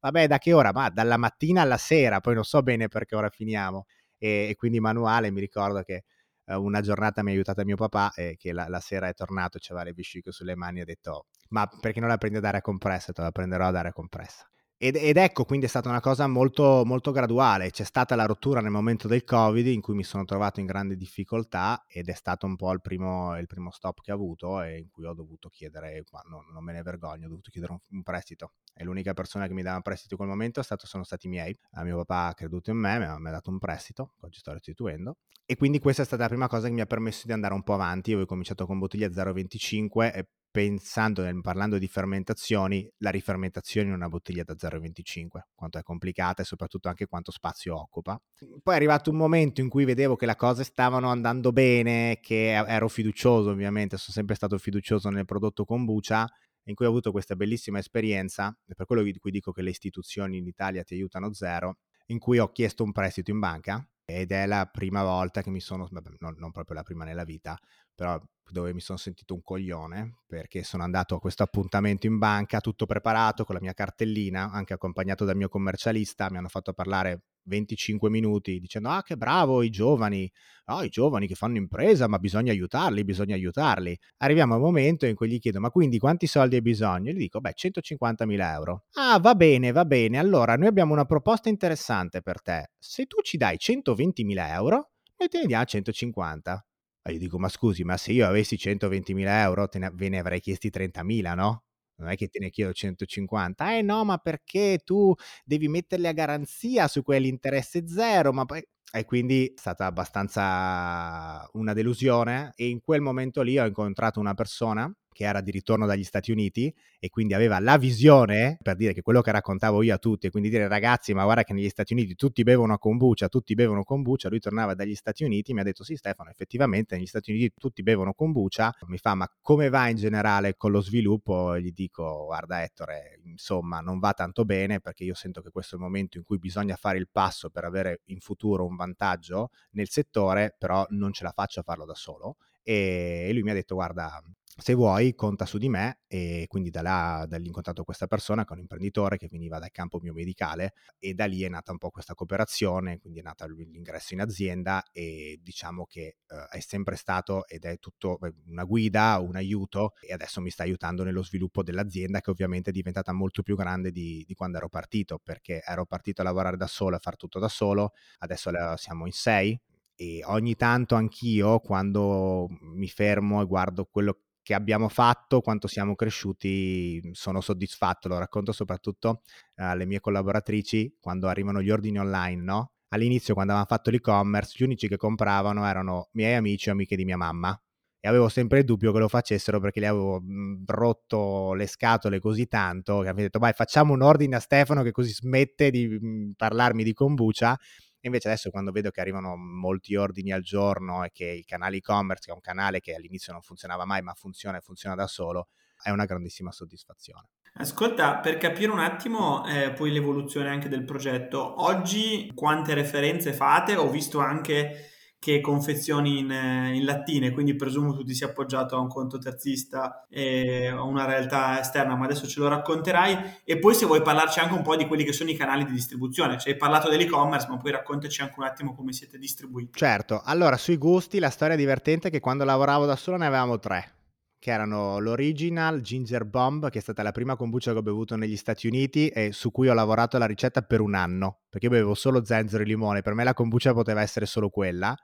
[0.00, 0.72] vabbè da che ora?
[0.72, 3.86] Ma dalla mattina alla sera, poi non so bene perché ora finiamo.
[4.18, 6.04] E, e quindi manuale, mi ricordo che
[6.46, 9.58] eh, una giornata mi ha aiutato mio papà e che la, la sera è tornato,
[9.60, 12.60] c'aveva le vesciche sulle mani e ha detto ma perché non la prendi ad aria
[12.60, 13.12] compressa?
[13.12, 14.48] Te la prenderò ad aria compressa.
[14.82, 17.70] Ed, ed, ecco, quindi è stata una cosa molto, molto graduale.
[17.70, 20.96] C'è stata la rottura nel momento del Covid in cui mi sono trovato in grande
[20.96, 24.78] difficoltà ed è stato un po' il primo, il primo stop che ho avuto e
[24.78, 28.02] in cui ho dovuto chiedere, no, non me ne vergogno, ho dovuto chiedere un, un,
[28.02, 28.52] prestito.
[28.72, 31.28] E l'unica persona che mi dava un prestito in quel momento stato, sono stati i
[31.28, 31.54] miei.
[31.72, 34.38] A mio papà ha creduto in me, mi ha, mi ha dato un prestito, oggi
[34.38, 35.18] sto restituendo.
[35.44, 37.62] E quindi questa è stata la prima cosa che mi ha permesso di andare un
[37.62, 38.12] po' avanti.
[38.12, 44.08] Io ho cominciato con bottiglie 0,25 e pensando, parlando di fermentazioni, la rifermentazione in una
[44.08, 48.20] bottiglia da 0,25, quanto è complicata e soprattutto anche quanto spazio occupa.
[48.62, 52.52] Poi è arrivato un momento in cui vedevo che le cose stavano andando bene, che
[52.52, 56.28] ero fiducioso ovviamente, sono sempre stato fiducioso nel prodotto kombucha
[56.64, 59.70] in cui ho avuto questa bellissima esperienza, e per quello di cui dico che le
[59.70, 64.32] istituzioni in Italia ti aiutano zero, in cui ho chiesto un prestito in banca ed
[64.32, 67.58] è la prima volta che mi sono, non, non proprio la prima nella vita,
[68.00, 68.18] però
[68.50, 72.86] dove mi sono sentito un coglione perché sono andato a questo appuntamento in banca tutto
[72.86, 78.08] preparato con la mia cartellina, anche accompagnato dal mio commercialista, mi hanno fatto parlare 25
[78.08, 80.30] minuti dicendo ah che bravo i giovani,
[80.68, 83.94] oh, i giovani che fanno impresa ma bisogna aiutarli, bisogna aiutarli.
[84.16, 87.10] Arriviamo al momento in cui gli chiedo ma quindi quanti soldi hai bisogno?
[87.10, 88.84] E gli dico beh 150.000 euro.
[88.94, 92.70] Ah va bene, va bene, allora noi abbiamo una proposta interessante per te.
[92.78, 96.64] Se tu ci dai 120.000 euro, noi te ne diamo 150.
[97.06, 100.40] E io dico ma scusi, ma se io avessi 120.000 euro ne, ve ne avrei
[100.40, 101.64] chiesti 30.000, no?
[102.00, 106.12] non è che te ne chiedo 150, eh no, ma perché tu devi metterli a
[106.12, 108.62] garanzia su quell'interesse zero, ma poi...
[108.92, 114.34] E quindi è stata abbastanza una delusione e in quel momento lì ho incontrato una
[114.34, 118.92] persona che era di ritorno dagli Stati Uniti e quindi aveva la visione per dire
[118.92, 121.68] che quello che raccontavo io a tutti e quindi dire ragazzi ma guarda che negli
[121.68, 125.60] Stati Uniti tutti bevono kombucha, tutti bevono kombucha, lui tornava dagli Stati Uniti e mi
[125.60, 129.68] ha detto sì Stefano effettivamente negli Stati Uniti tutti bevono kombucha, mi fa ma come
[129.68, 131.54] va in generale con lo sviluppo?
[131.54, 135.74] E gli dico guarda Ettore insomma non va tanto bene perché io sento che questo
[135.74, 139.50] è il momento in cui bisogna fare il passo per avere in futuro un vantaggio
[139.72, 143.54] nel settore però non ce la faccio a farlo da solo e lui mi ha
[143.54, 144.22] detto guarda
[144.60, 148.06] se vuoi conta su di me e quindi da là da lì ho incontrato questa
[148.06, 151.72] persona che è un imprenditore che veniva dal campo biomedicale e da lì è nata
[151.72, 156.60] un po' questa cooperazione, quindi è nata l'ingresso in azienda e diciamo che eh, è
[156.60, 161.22] sempre stato ed è tutto una guida, un aiuto e adesso mi sta aiutando nello
[161.22, 165.62] sviluppo dell'azienda che ovviamente è diventata molto più grande di, di quando ero partito perché
[165.64, 169.58] ero partito a lavorare da solo, a fare tutto da solo, adesso siamo in sei
[170.00, 175.94] e ogni tanto anch'io quando mi fermo e guardo quello che abbiamo fatto, quanto siamo
[175.94, 178.08] cresciuti, sono soddisfatto.
[178.08, 179.20] Lo racconto soprattutto
[179.56, 182.72] eh, alle mie collaboratrici quando arrivano gli ordini online, no?
[182.88, 187.04] All'inizio, quando avevamo fatto l'e-commerce, gli unici che compravano erano miei amici o amiche di
[187.04, 187.60] mia mamma.
[188.00, 190.22] E avevo sempre il dubbio che lo facessero perché le avevo
[190.64, 194.92] rotto le scatole così tanto che avevo detto, vai, facciamo un ordine a Stefano che
[194.92, 197.58] così smette di parlarmi di kombucha
[198.00, 201.76] e invece adesso quando vedo che arrivano molti ordini al giorno e che il canale
[201.76, 205.06] e-commerce, che è un canale che all'inizio non funzionava mai, ma funziona e funziona da
[205.06, 205.48] solo,
[205.82, 207.28] è una grandissima soddisfazione.
[207.54, 213.76] Ascolta, per capire un attimo eh, poi l'evoluzione anche del progetto, oggi quante referenze fate?
[213.76, 218.74] Ho visto anche che confezioni in, eh, in, lattine, quindi presumo tu ti sia appoggiato
[218.74, 223.40] a un conto terzista e a una realtà esterna, ma adesso ce lo racconterai.
[223.44, 225.72] E poi se vuoi parlarci anche un po' di quelli che sono i canali di
[225.72, 229.78] distribuzione, cioè hai parlato dell'e-commerce, ma poi raccontaci anche un attimo come siete distribuiti.
[229.78, 233.58] Certo, allora sui gusti la storia divertente è che quando lavoravo da solo ne avevamo
[233.58, 233.96] tre
[234.40, 238.38] che erano l'original Ginger Bomb, che è stata la prima kombucha che ho bevuto negli
[238.38, 241.94] Stati Uniti e su cui ho lavorato la ricetta per un anno, perché io bevevo
[241.94, 244.96] solo zenzero e limone, per me la kombucha poteva essere solo quella,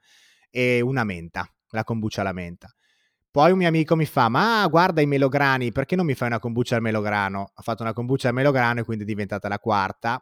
[0.50, 2.68] e una menta, la kombucha alla menta.
[3.30, 6.38] Poi un mio amico mi fa, ma guarda i melograni, perché non mi fai una
[6.38, 7.52] kombucha al melograno?
[7.54, 10.18] Ho fatto una kombucha al melograno e quindi è diventata la quarta.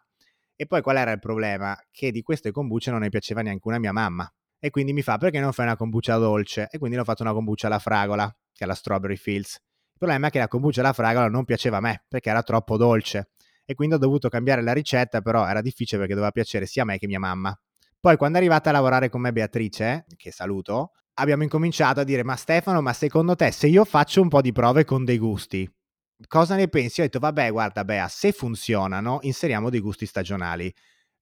[0.56, 1.78] E poi qual era il problema?
[1.92, 4.28] Che di queste kombucha non ne piaceva neanche una mia mamma.
[4.58, 6.66] E quindi mi fa, perché non fai una kombucha dolce?
[6.68, 9.54] E quindi l'ho fatto una kombucha alla fragola che è la Strawberry Fields.
[9.56, 12.76] Il problema è che la kombucha alla fragola non piaceva a me perché era troppo
[12.76, 13.30] dolce
[13.64, 16.84] e quindi ho dovuto cambiare la ricetta, però era difficile perché doveva piacere sia a
[16.84, 17.58] me che mia mamma.
[17.98, 22.22] Poi quando è arrivata a lavorare con me Beatrice, che saluto, abbiamo incominciato a dire
[22.22, 25.70] ma Stefano, ma secondo te se io faccio un po' di prove con dei gusti,
[26.28, 27.00] cosa ne pensi?
[27.00, 30.72] Ho detto vabbè guarda Bea, se funzionano inseriamo dei gusti stagionali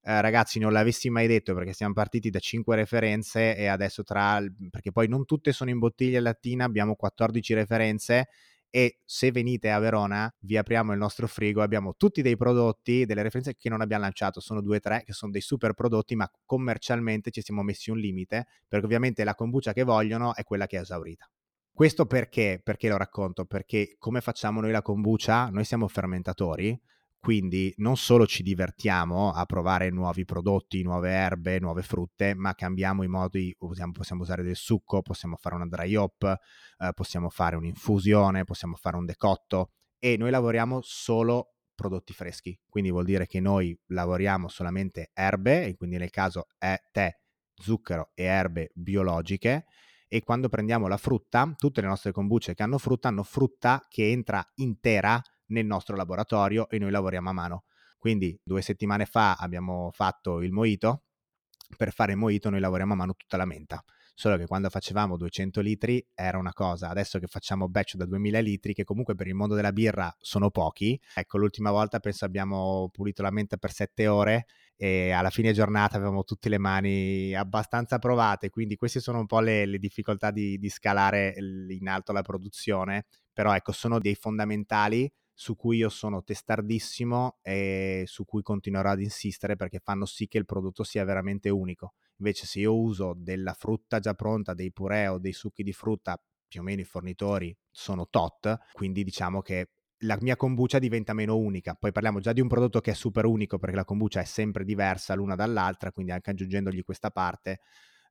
[0.04, 4.40] eh, ragazzi non l'avessi mai detto perché siamo partiti da 5 referenze e adesso tra
[4.70, 8.28] perché poi non tutte sono in bottiglia lattina abbiamo 14 referenze
[8.68, 13.22] e se venite a Verona vi apriamo il nostro frigo abbiamo tutti dei prodotti delle
[13.22, 16.28] referenze che non abbiamo lanciato sono due o tre che sono dei super prodotti ma
[16.44, 20.78] commercialmente ci siamo messi un limite perché ovviamente la kombucha che vogliono è quella che
[20.78, 21.30] è esaurita
[21.74, 22.60] questo perché?
[22.62, 23.46] Perché lo racconto?
[23.46, 25.48] Perché come facciamo noi la kombucha?
[25.48, 26.78] Noi siamo fermentatori,
[27.22, 33.04] quindi non solo ci divertiamo a provare nuovi prodotti, nuove erbe, nuove frutte, ma cambiamo
[33.04, 37.54] i modi, possiamo, possiamo usare del succo, possiamo fare una dry hop, eh, possiamo fare
[37.54, 43.38] un'infusione, possiamo fare un decotto e noi lavoriamo solo prodotti freschi, quindi vuol dire che
[43.38, 47.08] noi lavoriamo solamente erbe, e quindi nel caso è tè,
[47.54, 49.66] zucchero e erbe biologiche,
[50.08, 54.10] e quando prendiamo la frutta, tutte le nostre kombuche che hanno frutta hanno frutta che
[54.10, 57.64] entra intera nel nostro laboratorio e noi lavoriamo a mano.
[57.98, 61.02] Quindi due settimane fa abbiamo fatto il mojito,
[61.76, 63.82] per fare il mojito noi lavoriamo a mano tutta la menta.
[64.14, 68.40] solo che quando facevamo 200 litri era una cosa, adesso che facciamo batch da 2000
[68.40, 72.88] litri, che comunque per il mondo della birra sono pochi, ecco l'ultima volta penso abbiamo
[72.92, 77.98] pulito la mente per 7 ore e alla fine giornata avevamo tutte le mani abbastanza
[77.98, 81.34] provate, quindi queste sono un po' le, le difficoltà di, di scalare
[81.68, 88.04] in alto la produzione, però ecco sono dei fondamentali su cui io sono testardissimo e
[88.06, 91.94] su cui continuerò ad insistere perché fanno sì che il prodotto sia veramente unico.
[92.18, 96.22] Invece se io uso della frutta già pronta, dei purè o dei succhi di frutta,
[96.46, 99.70] più o meno i fornitori sono tot, quindi diciamo che
[100.04, 101.74] la mia kombucha diventa meno unica.
[101.74, 104.64] Poi parliamo già di un prodotto che è super unico perché la kombucha è sempre
[104.64, 107.60] diversa l'una dall'altra, quindi anche aggiungendogli questa parte,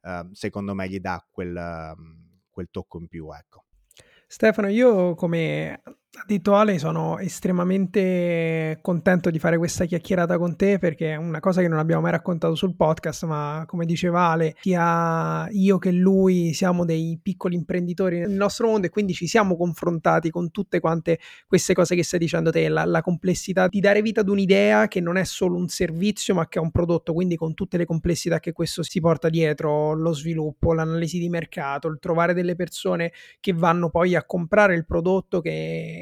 [0.01, 1.95] eh, secondo me gli dà quel,
[2.49, 3.65] quel tocco in più, ecco.
[4.26, 5.82] Stefano, io come
[6.14, 11.39] ha detto Ale, sono estremamente contento di fare questa chiacchierata con te perché è una
[11.39, 15.91] cosa che non abbiamo mai raccontato sul podcast, ma come diceva Ale, sia io che
[15.91, 20.82] lui siamo dei piccoli imprenditori nel nostro mondo e quindi ci siamo confrontati con tutte
[20.82, 24.89] quante queste cose che stai dicendo te, la, la complessità di dare vita ad un'idea
[24.89, 27.86] che non è solo un servizio ma che è un prodotto, quindi con tutte le
[27.86, 33.14] complessità che questo si porta dietro, lo sviluppo, l'analisi di mercato, il trovare delle persone
[33.39, 35.99] che vanno poi a comprare il prodotto che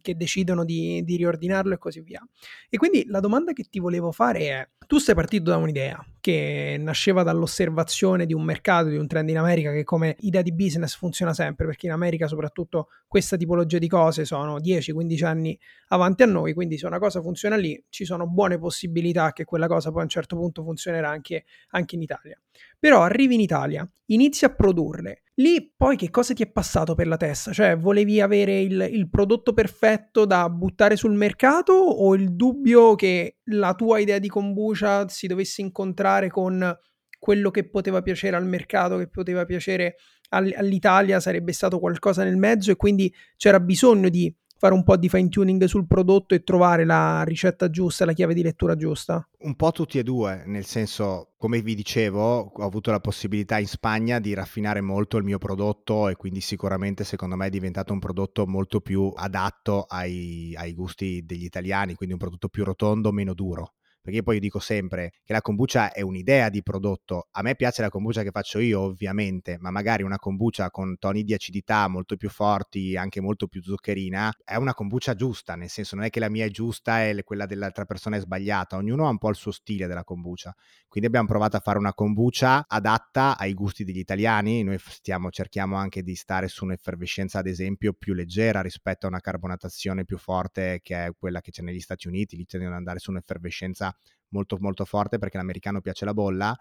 [0.00, 2.20] che, decidono di, di, riordinarlo e così via.
[2.68, 6.76] E quindi la domanda che ti volevo fare è, tu sei partito da un'idea che
[6.78, 10.96] nasceva dall'osservazione di un mercato, di un trend in America che come idea di business
[10.96, 15.58] funziona sempre, perché in America soprattutto questa tipologia di cose sono 10-15 anni
[15.88, 19.66] avanti a noi, quindi se una cosa funziona lì ci sono buone possibilità che quella
[19.66, 22.38] cosa poi a un certo punto funzionerà anche, anche in Italia.
[22.84, 27.08] Però arrivi in Italia, inizi a produrle, Lì poi che cosa ti è passato per
[27.08, 27.50] la testa?
[27.50, 33.38] Cioè, volevi avere il, il, prodotto perfetto da buttare sul mercato o il dubbio che
[33.46, 36.76] la tua idea di kombucha si dovesse incontrare con
[37.18, 39.96] quello che poteva piacere al mercato, che poteva piacere
[40.28, 44.32] all'Italia, sarebbe stato qualcosa nel mezzo e quindi c'era bisogno di
[44.64, 48.32] fare un po' di fine tuning sul prodotto e trovare la ricetta giusta, la chiave
[48.32, 49.28] di lettura giusta?
[49.40, 53.66] Un po' tutti e due, nel senso, come vi dicevo, ho avuto la possibilità in
[53.66, 57.98] Spagna di raffinare molto il mio prodotto e quindi sicuramente secondo me è diventato un
[57.98, 63.34] prodotto molto più adatto ai, ai gusti degli italiani, quindi un prodotto più rotondo, meno
[63.34, 63.74] duro
[64.04, 67.28] perché poi io dico sempre che la kombucha è un'idea di prodotto.
[67.30, 71.24] A me piace la kombucha che faccio io, ovviamente, ma magari una kombucha con toni
[71.24, 75.96] di acidità molto più forti, anche molto più zuccherina, è una kombucha giusta, nel senso
[75.96, 79.08] non è che la mia è giusta e quella dell'altra persona è sbagliata, ognuno ha
[79.08, 80.54] un po' il suo stile della kombucha.
[80.86, 85.76] Quindi abbiamo provato a fare una kombucha adatta ai gusti degli italiani, noi stiamo, cerchiamo
[85.76, 90.80] anche di stare su un'effervescenza ad esempio più leggera rispetto a una carbonatazione più forte
[90.82, 93.93] che è quella che c'è negli Stati Uniti, lì tendono ad andare su un'effervescenza
[94.34, 96.54] molto molto forte perché l'americano piace la bolla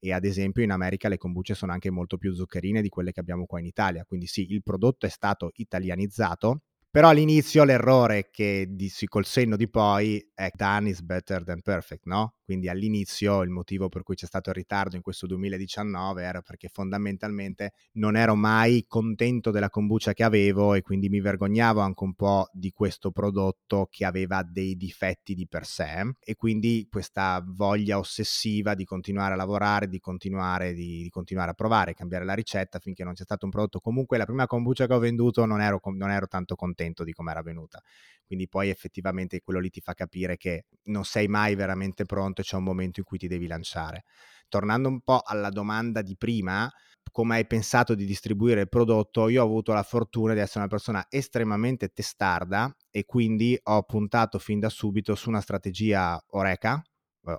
[0.00, 3.20] e ad esempio in America le kombuche sono anche molto più zuccherine di quelle che
[3.20, 8.66] abbiamo qua in Italia, quindi sì, il prodotto è stato italianizzato però all'inizio l'errore che
[8.70, 12.37] dissi col senno di poi è done is better than perfect, no?
[12.48, 16.70] Quindi all'inizio il motivo per cui c'è stato il ritardo in questo 2019 era perché
[16.72, 22.14] fondamentalmente non ero mai contento della kombucha che avevo e quindi mi vergognavo anche un
[22.14, 27.98] po' di questo prodotto che aveva dei difetti di per sé e quindi questa voglia
[27.98, 32.78] ossessiva di continuare a lavorare, di continuare, di, di continuare a provare, cambiare la ricetta
[32.78, 33.80] finché non c'è stato un prodotto.
[33.80, 37.30] Comunque la prima kombucha che ho venduto non ero, non ero tanto contento di come
[37.30, 37.82] era venuta.
[38.28, 42.44] Quindi poi effettivamente quello lì ti fa capire che non sei mai veramente pronto e
[42.44, 44.04] c'è un momento in cui ti devi lanciare.
[44.48, 46.70] Tornando un po' alla domanda di prima,
[47.10, 50.68] come hai pensato di distribuire il prodotto, io ho avuto la fortuna di essere una
[50.68, 56.82] persona estremamente testarda e quindi ho puntato fin da subito su una strategia Oreca,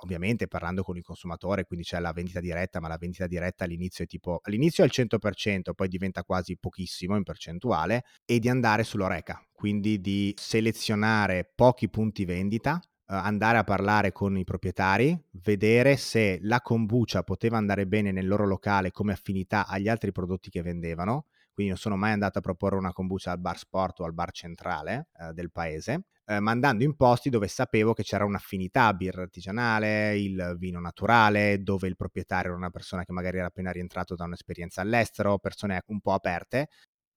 [0.02, 4.04] ovviamente parlando con il consumatore, quindi c'è la vendita diretta, ma la vendita diretta all'inizio
[4.04, 8.84] è tipo all'inizio è al 100%, poi diventa quasi pochissimo in percentuale e di andare
[8.84, 12.80] sull'oreca, quindi di selezionare pochi punti vendita,
[13.18, 18.46] andare a parlare con i proprietari, vedere se la kombucha poteva andare bene nel loro
[18.46, 21.26] locale come affinità agli altri prodotti che vendevano.
[21.52, 24.32] Quindi non sono mai andato a proporre una kombucha al bar sport o al bar
[24.32, 30.16] centrale eh, del paese eh, mandando in posti dove sapevo che c'era un'affinità birra artigianale,
[30.16, 34.26] il vino naturale, dove il proprietario era una persona che magari era appena rientrato da
[34.26, 36.70] un'esperienza all'estero, persone un po' aperte,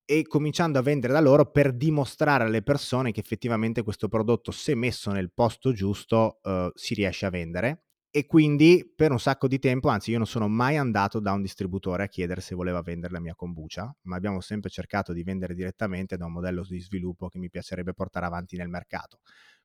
[0.04, 4.74] e cominciando a vendere da loro per dimostrare alle persone che effettivamente questo prodotto, se
[4.74, 7.84] messo nel posto giusto, eh, si riesce a vendere
[8.14, 11.40] e quindi per un sacco di tempo, anzi io non sono mai andato da un
[11.40, 15.54] distributore a chiedere se voleva vendere la mia kombucha, ma abbiamo sempre cercato di vendere
[15.54, 19.20] direttamente da un modello di sviluppo che mi piacerebbe portare avanti nel mercato.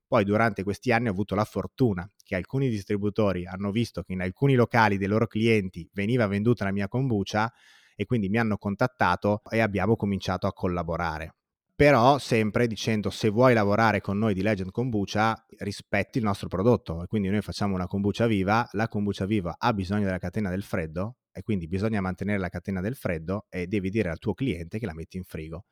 [0.08, 4.22] Poi durante questi anni ho avuto la fortuna che alcuni distributori hanno visto che in
[4.22, 7.52] alcuni locali dei loro clienti veniva venduta la mia kombucha
[7.98, 11.34] e quindi mi hanno contattato e abbiamo cominciato a collaborare
[11.78, 17.04] però sempre dicendo se vuoi lavorare con noi di Legend Kombucha rispetti il nostro prodotto
[17.04, 20.64] e quindi noi facciamo una kombucha viva, la kombucha viva ha bisogno della catena del
[20.64, 24.80] freddo e quindi bisogna mantenere la catena del freddo e devi dire al tuo cliente
[24.80, 25.66] che la metti in frigo.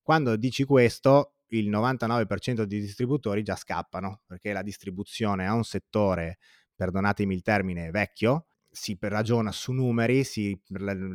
[0.00, 6.38] Quando dici questo, il 99% di distributori già scappano perché la distribuzione ha un settore,
[6.76, 8.46] perdonatemi il termine, vecchio
[8.80, 10.58] si ragiona su numeri, si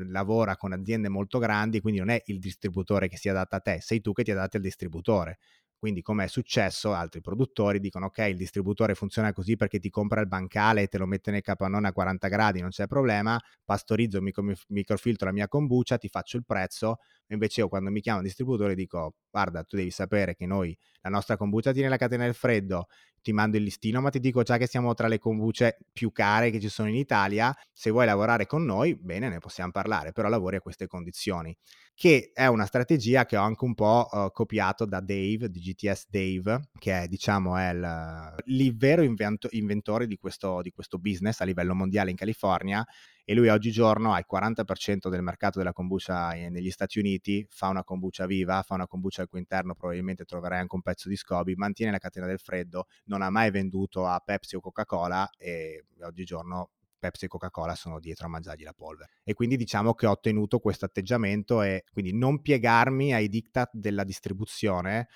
[0.10, 3.80] lavora con aziende molto grandi, quindi non è il distributore che si adatta a te,
[3.82, 5.38] sei tu che ti adatti al distributore.
[5.84, 10.22] Quindi, come è successo, altri produttori dicono: Ok, il distributore funziona così perché ti compra
[10.22, 13.38] il bancale e te lo mette nel capannone a 40 gradi, non c'è problema.
[13.66, 17.00] Pastorizzo, micro, microfiltro la mia kombucha, ti faccio il prezzo.
[17.28, 21.36] Invece, io quando mi chiamo distributore dico: Guarda, tu devi sapere che noi la nostra
[21.38, 22.88] kombucha tiene la catena del freddo,
[23.22, 26.50] ti mando il listino, ma ti dico già che siamo tra le kombuche più care
[26.50, 27.54] che ci sono in Italia.
[27.72, 31.56] Se vuoi lavorare con noi, bene, ne possiamo parlare, però lavori a queste condizioni
[31.96, 36.08] che è una strategia che ho anche un po' uh, copiato da Dave, di GTS
[36.10, 41.40] Dave, che è diciamo è il, il vero invento, inventore di questo, di questo business
[41.42, 42.84] a livello mondiale in California
[43.26, 47.84] e lui oggigiorno ha il 40% del mercato della kombucha negli Stati Uniti, fa una
[47.84, 51.56] kombucha viva, fa una kombucha al cui interno probabilmente troverai anche un pezzo di scoby,
[51.56, 56.72] mantiene la catena del freddo, non ha mai venduto a Pepsi o Coca-Cola e oggigiorno
[57.04, 59.12] Pepsi e Coca-Cola sono dietro a mangiargli la polvere.
[59.24, 64.06] E quindi diciamo che ho ottenuto questo atteggiamento e quindi non piegarmi ai diktat della
[64.06, 65.08] distribuzione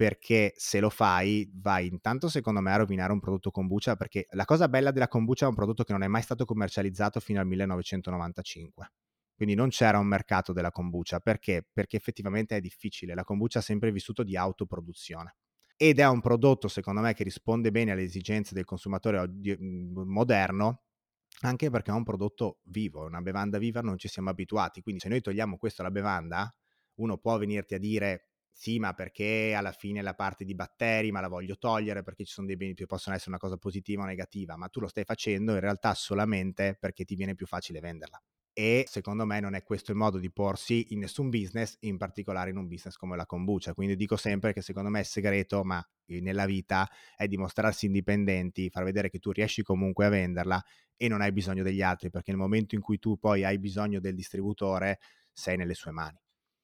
[0.00, 4.46] perché se lo fai vai intanto secondo me a rovinare un prodotto kombucha perché la
[4.46, 7.46] cosa bella della kombucha è un prodotto che non è mai stato commercializzato fino al
[7.46, 8.92] 1995.
[9.34, 11.68] Quindi non c'era un mercato della kombucha perché?
[11.70, 15.36] Perché effettivamente è difficile, la kombucha ha sempre vissuto di autoproduzione
[15.76, 20.84] ed è un prodotto secondo me che risponde bene alle esigenze del consumatore mhmm, moderno
[21.40, 25.10] anche perché è un prodotto vivo, una bevanda viva non ci siamo abituati, quindi se
[25.10, 26.50] noi togliamo questo alla bevanda,
[26.94, 31.20] uno può venirti a dire sì, ma perché alla fine la parte di batteri, ma
[31.20, 34.06] la voglio togliere perché ci sono dei beni che possono essere una cosa positiva o
[34.06, 38.20] negativa, ma tu lo stai facendo in realtà solamente perché ti viene più facile venderla
[38.52, 42.50] e secondo me non è questo il modo di porsi in nessun business, in particolare
[42.50, 43.72] in un business come la kombucha.
[43.74, 48.84] Quindi dico sempre che secondo me il segreto, ma nella vita, è dimostrarsi indipendenti, far
[48.84, 50.62] vedere che tu riesci comunque a venderla
[50.96, 54.00] e non hai bisogno degli altri, perché nel momento in cui tu poi hai bisogno
[54.00, 54.98] del distributore,
[55.32, 56.18] sei nelle sue mani.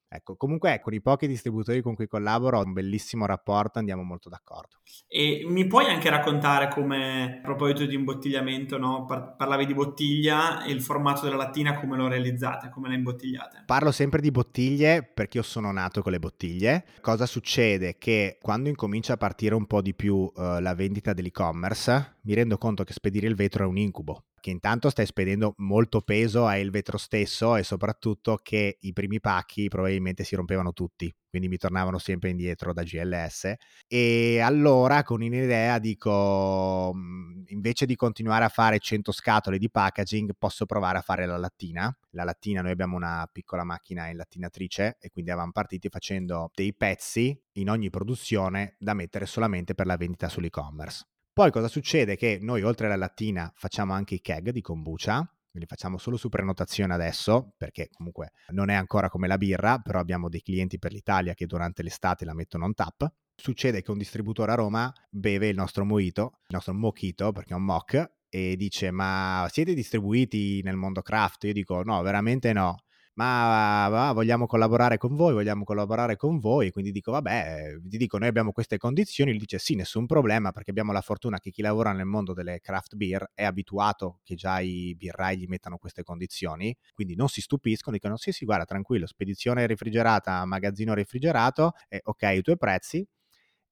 [0.09, 4.29] Ecco, comunque con i pochi distributori con cui collaboro ho un bellissimo rapporto, andiamo molto
[4.29, 4.77] d'accordo.
[5.05, 9.05] E mi puoi anche raccontare come, a proposito di imbottigliamento, no?
[9.05, 13.63] Par- parlavi di bottiglia e il formato della lattina, come lo realizzate, come la imbottigliate?
[13.65, 16.85] Parlo sempre di bottiglie perché io sono nato con le bottiglie.
[17.01, 17.97] Cosa succede?
[17.97, 22.57] Che quando incomincia a partire un po' di più uh, la vendita dell'e-commerce, mi rendo
[22.57, 26.69] conto che spedire il vetro è un incubo che intanto stai spedendo molto peso al
[26.69, 31.97] vetro stesso e soprattutto che i primi pacchi probabilmente si rompevano tutti, quindi mi tornavano
[31.97, 33.53] sempre indietro da GLS
[33.85, 40.31] e allora con un'idea dico mhmm, invece di continuare a fare 100 scatole di packaging
[40.37, 41.93] posso provare a fare la lattina.
[42.11, 46.73] La lattina noi abbiamo una piccola macchina in lattinatrice e quindi avevamo partiti facendo dei
[46.73, 51.05] pezzi in ogni produzione da mettere solamente per la vendita sull'e-commerce.
[51.37, 52.15] Poi cosa succede?
[52.15, 56.29] Che noi oltre alla lattina facciamo anche i keg di kombucha, li facciamo solo su
[56.29, 60.91] prenotazione adesso, perché comunque non è ancora come la birra, però abbiamo dei clienti per
[60.93, 63.07] l'Italia che durante l'estate la mettono on tap.
[63.35, 67.55] Succede che un distributore a Roma beve il nostro mojito, il nostro mochito, perché è
[67.55, 71.43] un mock, e dice ma siete distribuiti nel mondo craft?
[71.43, 72.77] Io dico no, veramente no
[73.17, 78.17] ma, ma vogliamo collaborare con voi, vogliamo collaborare con voi, quindi dico vabbè, ti dico
[78.19, 81.63] noi abbiamo queste condizioni, lui dice sì, nessun problema perché abbiamo la fortuna che chi
[81.63, 86.03] lavora nel mondo delle craft beer è abituato che già i birrai gli mettano queste
[86.03, 92.01] condizioni, quindi non si stupiscono, dicono sì sì guarda tranquillo, spedizione refrigerata, magazzino refrigerato, eh,
[92.03, 93.05] ok i tuoi prezzi.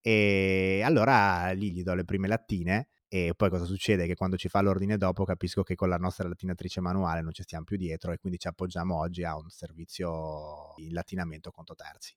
[0.01, 4.07] E allora lì gli do le prime lattine e poi cosa succede?
[4.07, 7.43] Che quando ci fa l'ordine dopo capisco che con la nostra latinatrice manuale non ci
[7.43, 12.15] stiamo più dietro e quindi ci appoggiamo oggi a un servizio in latinamento conto terzi.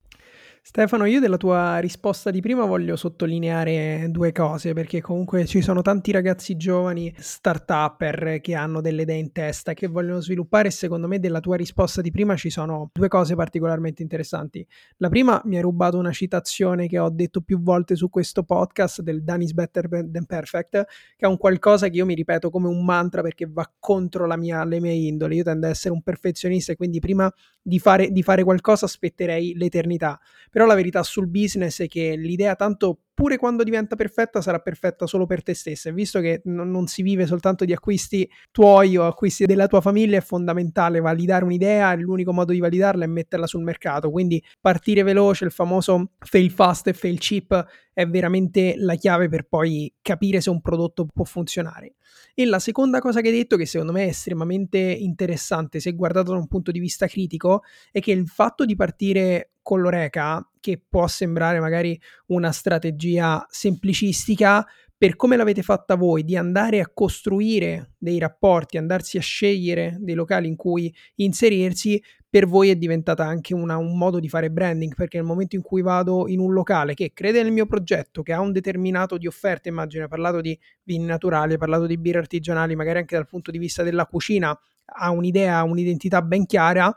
[0.62, 5.82] Stefano, io della tua risposta di prima voglio sottolineare due cose perché comunque ci sono
[5.82, 11.07] tanti ragazzi giovani, start-upper che hanno delle idee in testa che vogliono sviluppare e secondo
[11.07, 14.66] me della tua risposta di prima ci sono due cose particolarmente interessanti.
[14.97, 19.03] La prima mi ha rubato una citazione che ho detto più volte su questo podcast
[19.03, 22.85] del is better than perfect che è un qualcosa che io mi ripeto come un
[22.85, 25.35] mantra perché va contro mia, le mie indole.
[25.37, 29.55] Io tendo ad essere un perfezionista e quindi prima di fare, di fare qualcosa aspetterei
[29.55, 30.20] l'eternità.
[30.51, 35.09] Però la verità sul business è che l'idea tanto oppure quando diventa perfetta sarà perfetta
[35.09, 35.89] solo per te stessa.
[35.89, 39.81] E visto che non, non si vive soltanto di acquisti tuoi o acquisti della tua
[39.81, 44.12] famiglia, è fondamentale validare un'idea l'unico modo di validarla è metterla sul mercato.
[44.12, 49.49] Quindi partire veloce, il famoso fail fast e fail cheap è veramente la chiave per
[49.49, 51.95] poi capire se un prodotto può funzionare.
[52.35, 56.31] E la seconda cosa che hai detto, che secondo me è estremamente interessante se guardato
[56.31, 60.83] da un punto di vista critico, è che il fatto di partire con l'Oreca, che
[60.89, 64.66] può sembrare magari una strategia semplicistica,
[64.97, 70.14] per come l'avete fatta voi, di andare a costruire dei rapporti, andarsi a scegliere dei
[70.14, 74.95] locali in cui inserirsi, per voi è diventata anche una, un modo di fare branding,
[74.95, 78.33] perché nel momento in cui vado in un locale che crede nel mio progetto, che
[78.33, 82.21] ha un determinato di offerte, immagino, hai parlato di vini naturali, hai parlato di birre
[82.21, 86.91] artigianali, magari anche dal punto di vista della cucina, ha un'idea, un'identità ben chiara,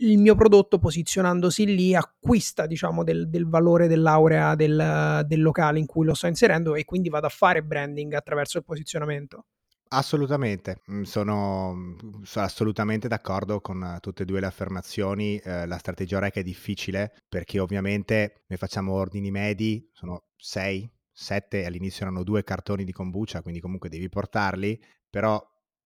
[0.00, 5.86] il mio prodotto posizionandosi lì acquista diciamo del, del valore dell'aurea del, del, locale in
[5.86, 9.46] cui lo sto inserendo e quindi vado a fare branding attraverso il posizionamento.
[9.92, 15.36] Assolutamente, mm, sono, mm, sono assolutamente d'accordo con tutte e due le affermazioni.
[15.38, 21.66] Eh, la strategia Oreca è difficile perché ovviamente noi facciamo ordini medi, sono 6, 7,
[21.66, 24.80] all'inizio erano due cartoni di kombucha, quindi comunque devi portarli,
[25.10, 25.44] però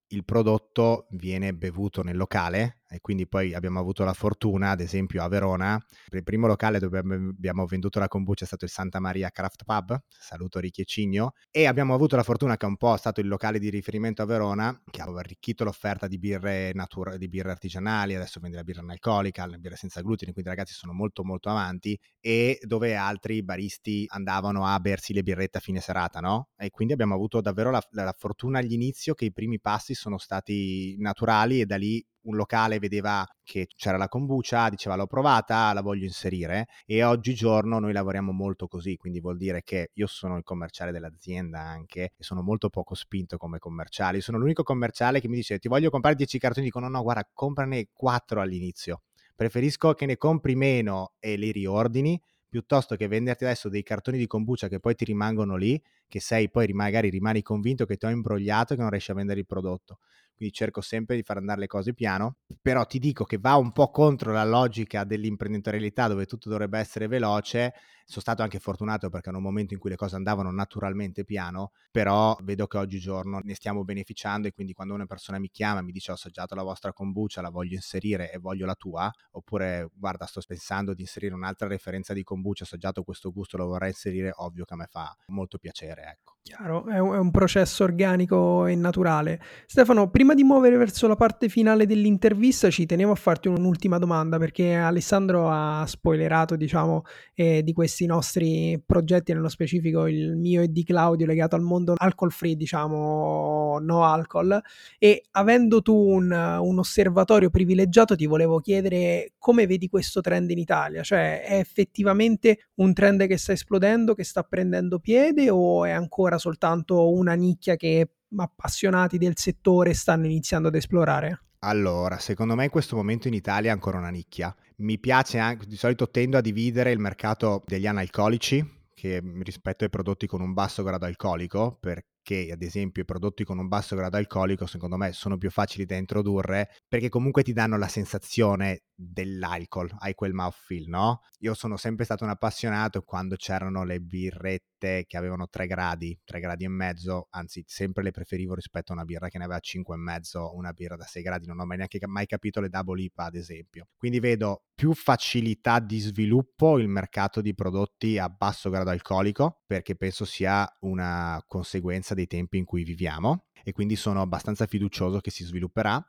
[0.09, 5.23] il prodotto viene bevuto nel locale e quindi poi abbiamo avuto la fortuna, ad esempio
[5.23, 5.81] a Verona,
[6.11, 9.99] il primo locale dove abbiamo venduto la kombucha è stato il Santa Maria Craft Pub,
[10.09, 13.29] saluto Ricky e Cigno, e abbiamo avuto la fortuna che è un po' stato il
[13.29, 18.15] locale di riferimento a Verona, che ha arricchito l'offerta di birre, natura- di birre artigianali,
[18.15, 21.99] adesso vende la birra analcolica, la birra senza glutine, quindi ragazzi sono molto molto avanti,
[22.21, 26.49] e dove altri baristi andavano a bersi le birrette a fine serata, no?
[26.57, 30.97] E quindi abbiamo avuto davvero la, la fortuna all'inizio che i primi passi sono stati
[30.99, 35.81] naturali e da lì un locale vedeva che c'era la kombucha, diceva l'ho provata, la
[35.83, 40.43] voglio inserire e oggigiorno noi lavoriamo molto così, quindi vuol dire che io sono il
[40.43, 45.37] commerciale dell'azienda anche e sono molto poco spinto come commerciale, sono l'unico commerciale che mi
[45.37, 49.03] dice ti voglio comprare 10 cartoni, dico no no guarda comprane 4 all'inizio,
[49.35, 54.29] preferisco che ne compri meno e li riordini piuttosto che venderti adesso dei cartoni di
[54.29, 58.11] kombucha che poi ti rimangono lì, che sei poi magari rimani convinto che ti ho
[58.11, 59.99] imbrogliato e che non riesci a vendere il prodotto
[60.37, 63.73] quindi cerco sempre di far andare le cose piano, però ti dico che va un
[63.73, 67.73] po' contro la logica dell'imprenditorialità dove tutto dovrebbe essere veloce
[68.05, 71.73] sono stato anche fortunato perché in un momento in cui le cose andavano naturalmente piano,
[71.91, 75.83] però vedo che oggigiorno ne stiamo beneficiando e quindi quando una persona mi chiama e
[75.83, 79.89] mi dice ho assaggiato la vostra kombucha, la voglio inserire e voglio la tua, oppure
[79.95, 83.89] guarda sto pensando di inserire un'altra referenza di kombucha, ho assaggiato questo gusto, lo vorrei
[83.89, 86.33] inserire, ovvio che a me fa molto piacere, ecco.
[86.43, 89.41] Chiaro, è un, processo organico e naturale.
[89.65, 94.37] Stefano, prima di muovere verso la parte finale dell'intervista ci tenevo a farti un'ultima domanda
[94.37, 100.63] perché Alessandro ha spoilerato diciamo eh, di questo questi nostri progetti, nello specifico il mio
[100.63, 104.61] e di Claudio legato al mondo alcol free, diciamo no alcol,
[104.99, 110.59] e avendo tu un, un osservatorio privilegiato ti volevo chiedere come vedi questo trend in
[110.59, 115.93] Italia, cioè è effettivamente un trend che sta esplodendo, che sta prendendo piede o è
[115.93, 121.43] ancora soltanto una nicchia che appassionati del settore stanno iniziando ad esplorare?
[121.67, 124.55] Allora, secondo me in questo momento in Italia è ancora una nicchia.
[124.77, 128.63] Mi piace anche, di solito tendo a dividere il mercato degli analcolici,
[128.93, 131.79] che rispetto ai prodotti con un basso grado alcolico,
[132.25, 135.85] perché ad esempio i prodotti con un basso grado alcolico secondo me sono più facili
[135.85, 141.23] da introdurre perché comunque ti danno la sensazione dell'alcol, hai quel mouthfeel, no?
[141.41, 146.41] Io sono sempre stato un appassionato quando c'erano le birrette che avevano 3 gradi, 3
[146.41, 149.95] gradi e mezzo, anzi sempre le preferivo rispetto a una birra che ne aveva 5
[149.95, 153.03] e mezzo, una birra da 6 gradi, non ho mai neanche mai capito le double
[153.03, 153.89] IPA ad esempio.
[153.97, 159.97] Quindi vedo più facilità di sviluppo il mercato di prodotti a basso grado alcolico, perché
[159.97, 165.31] penso sia una conseguenza dei tempi in cui viviamo e quindi sono abbastanza fiducioso che
[165.31, 166.05] si svilupperà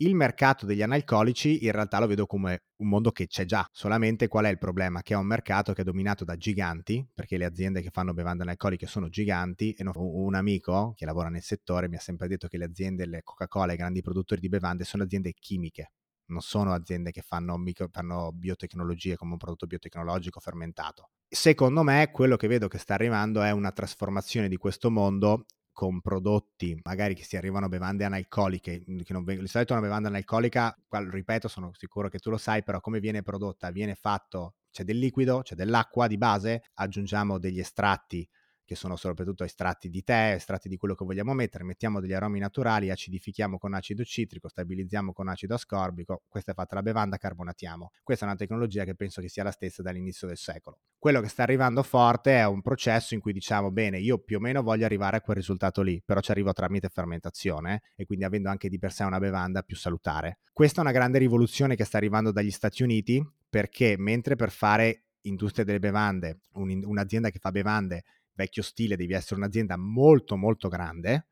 [0.00, 4.28] il mercato degli analcolici in realtà lo vedo come un mondo che c'è già, solamente
[4.28, 5.02] qual è il problema?
[5.02, 8.44] Che è un mercato che è dominato da giganti, perché le aziende che fanno bevande
[8.44, 12.58] analcoliche sono giganti e un amico che lavora nel settore mi ha sempre detto che
[12.58, 15.90] le aziende, le Coca-Cola, i grandi produttori di bevande sono aziende chimiche,
[16.28, 21.10] non sono aziende che fanno, micro, fanno biotecnologie come un prodotto biotecnologico fermentato.
[21.30, 26.00] Secondo me quello che vedo che sta arrivando è una trasformazione di questo mondo con
[26.00, 29.82] prodotti magari che si arrivano a bevande analcoliche, mhmm, che non vengono, di solito una
[29.82, 33.70] bevanda analcolica, ripeto, sono sicuro che tu lo sai, però come viene prodotta?
[33.70, 38.28] Viene fatto, c'è del liquido, c'è dell'acqua di base, aggiungiamo degli estratti
[38.68, 42.38] che sono soprattutto estratti di tè, estratti di quello che vogliamo mettere, mettiamo degli aromi
[42.38, 47.92] naturali, acidifichiamo con acido citrico, stabilizziamo con acido ascorbico, questa è fatta la bevanda, carbonatiamo.
[48.02, 50.80] Questa è una tecnologia che penso che sia la stessa dall'inizio del secolo.
[50.98, 54.40] Quello che sta arrivando forte è un processo in cui diciamo, bene, io più o
[54.40, 58.50] meno voglio arrivare a quel risultato lì, però ci arrivo tramite fermentazione e quindi avendo
[58.50, 60.40] anche di per sé una bevanda più salutare.
[60.52, 65.04] Questa è una grande rivoluzione che sta arrivando dagli Stati Uniti perché mentre per fare
[65.22, 68.04] industria delle bevande, un, un'azienda che fa bevande
[68.38, 71.26] vecchio stile devi essere un'azienda molto molto grande,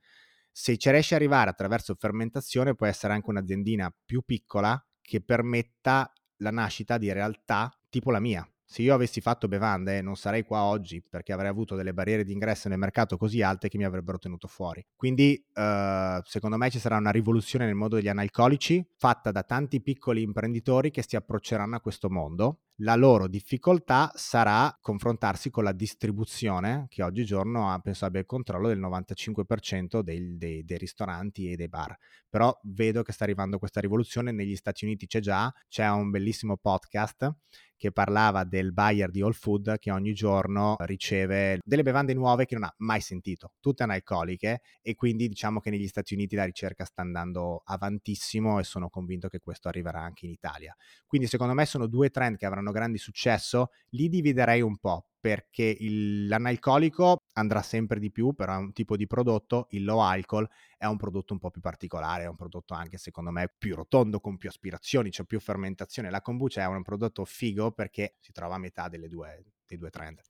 [0.50, 6.12] se ci riesci ad arrivare attraverso fermentazione puoi essere anche un'aziendina più piccola che permetta
[6.38, 10.64] la nascita di realtà tipo la mia, se io avessi fatto bevande non sarei qua
[10.64, 14.18] oggi perché avrei avuto delle barriere di ingresso nel mercato così alte che mi avrebbero
[14.18, 14.84] tenuto fuori.
[14.96, 19.80] Quindi uh, secondo me ci sarà una rivoluzione nel mondo degli analcolici fatta da tanti
[19.80, 22.62] piccoli imprenditori che si approcceranno a questo mondo.
[22.80, 28.68] La loro difficoltà sarà confrontarsi con la distribuzione che oggigiorno ha, penso abbia il controllo
[28.68, 31.96] del 95% dei, dei, dei ristoranti e dei bar.
[32.28, 36.58] Però vedo che sta arrivando questa rivoluzione, negli Stati Uniti c'è già, c'è un bellissimo
[36.58, 37.34] podcast
[37.76, 42.54] che parlava del buyer di All Food che ogni giorno riceve delle bevande nuove che
[42.54, 46.84] non ha mai sentito, tutte analcoliche e quindi diciamo che negli Stati Uniti la ricerca
[46.84, 50.74] sta andando avantissimo e sono convinto che questo arriverà anche in Italia.
[51.06, 55.76] Quindi secondo me sono due trend che avranno grandi successo, li dividerei un po' perché
[55.80, 60.48] il, l'analcolico andrà sempre di più, però è un tipo di prodotto, il low alcohol
[60.78, 64.20] è un prodotto un po' più particolare, è un prodotto anche secondo me più rotondo,
[64.20, 66.10] con più aspirazioni, c'è più fermentazione.
[66.10, 70.20] La kombucha è un prodotto figo perché si trova a metà due, dei due trend.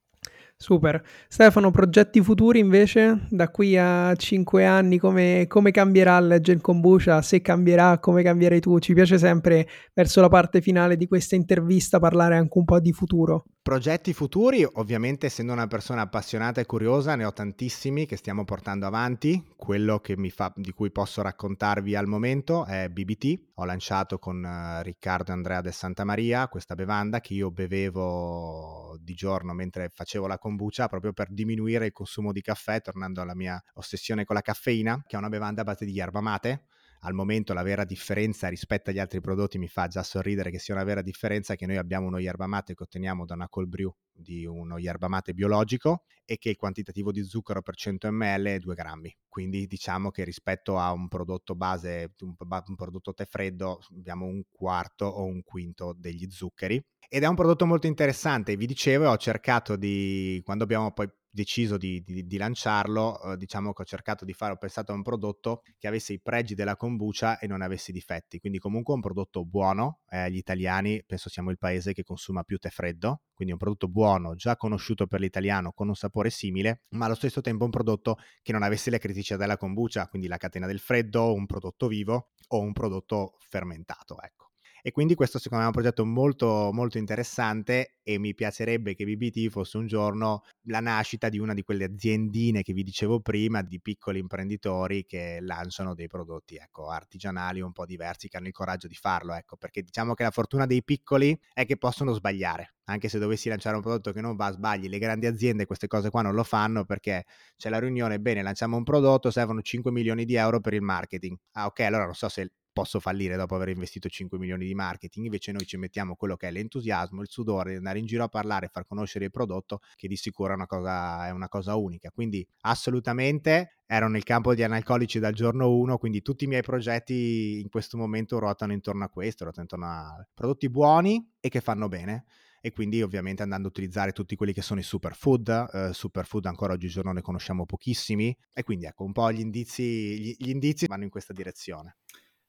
[0.59, 1.02] Super.
[1.28, 3.26] Stefano, progetti futuri invece?
[3.28, 7.20] Da qui a 5 anni come, come cambierà il Gen Kombucha?
[7.20, 8.78] Se cambierà, come cambierai tu?
[8.78, 12.92] Ci piace sempre verso la parte finale di questa intervista parlare anche un po' di
[12.92, 13.44] futuro.
[13.66, 18.86] Progetti futuri, ovviamente essendo una persona appassionata e curiosa, ne ho tantissimi che stiamo portando
[18.86, 19.44] avanti.
[19.57, 20.00] Quello
[20.30, 23.54] fa, di cui posso raccontarvi al momento è BBT.
[23.54, 28.96] Ho lanciato con uh, Riccardo e Andrea De Santa Maria questa bevanda che io bevevo
[29.00, 33.34] di giorno mentre facevo la kombucha proprio per diminuire il consumo di caffè, tornando alla
[33.34, 36.66] mia ossessione con la caffeina, che è una bevanda a base di yerba mate
[37.01, 40.74] al momento la vera differenza rispetto agli altri prodotti mi fa già sorridere che sia
[40.74, 43.94] una vera differenza che noi abbiamo uno yerba mate che otteniamo da una cold brew
[44.12, 48.59] di uno yerba mate biologico e che il quantitativo di zucchero per 100 ml è
[48.59, 49.16] 2 grammi.
[49.28, 54.42] Quindi diciamo che rispetto a un prodotto base, un, un prodotto tè freddo, abbiamo un
[54.51, 56.82] quarto o un quinto degli zuccheri.
[57.09, 61.76] Ed è un prodotto molto interessante, vi dicevo, ho cercato di, quando abbiamo poi deciso
[61.76, 65.03] di, di, di lanciarlo, eh, diciamo che ho cercato di fare, ho pensato a un
[65.03, 69.45] prodotto che avesse i pregi della kombucha e non avesse difetti, quindi comunque un prodotto
[69.45, 73.61] buono, eh, gli italiani penso siamo il paese che consuma più tè freddo, quindi un
[73.61, 77.70] prodotto buono, già conosciuto per l'italiano, con un sapore simile, ma allo stesso tempo un
[77.70, 81.87] prodotto che non avesse le criticità della kombucha, quindi la catena del freddo, un prodotto
[81.87, 84.45] vivo o un prodotto fermentato, ecco.
[84.87, 89.05] E quindi questo secondo me è un progetto molto, molto interessante e mi piacerebbe che
[89.05, 93.62] BBT fosse un giorno la nascita di una di quelle aziendine che vi dicevo prima,
[93.62, 98.53] di piccoli imprenditori che lanciano dei prodotti ecco, artigianali un po' diversi, che hanno il
[98.53, 102.74] coraggio di farlo, ecco, perché diciamo che la fortuna dei piccoli è che possono sbagliare
[102.84, 104.89] anche se dovessi lanciare un prodotto che non va, sbagli.
[104.89, 107.24] Le grandi aziende queste cose qua non lo fanno perché
[107.57, 111.37] c'è la riunione, bene, lanciamo un prodotto, servono 5 milioni di euro per il marketing.
[111.55, 115.24] Ah, ok, allora non so se posso fallire dopo aver investito 5 milioni di marketing,
[115.24, 118.28] invece noi ci mettiamo quello che è l'entusiasmo, il sudore, di andare in giro a
[118.28, 122.10] parlare, far conoscere il prodotto, che di sicuro è una cosa, è una cosa unica.
[122.10, 127.60] Quindi assolutamente ero nel campo degli analcolici dal giorno 1, quindi tutti i miei progetti
[127.62, 131.88] in questo momento ruotano intorno a questo, ruotano intorno a prodotti buoni e che fanno
[131.88, 132.26] bene
[132.60, 136.74] e quindi ovviamente andando a utilizzare tutti quelli che sono i superfood, eh, superfood ancora
[136.74, 141.04] oggigiorno ne conosciamo pochissimi e quindi ecco un po' gli indizi, gli, gli indizi vanno
[141.04, 141.96] in questa direzione.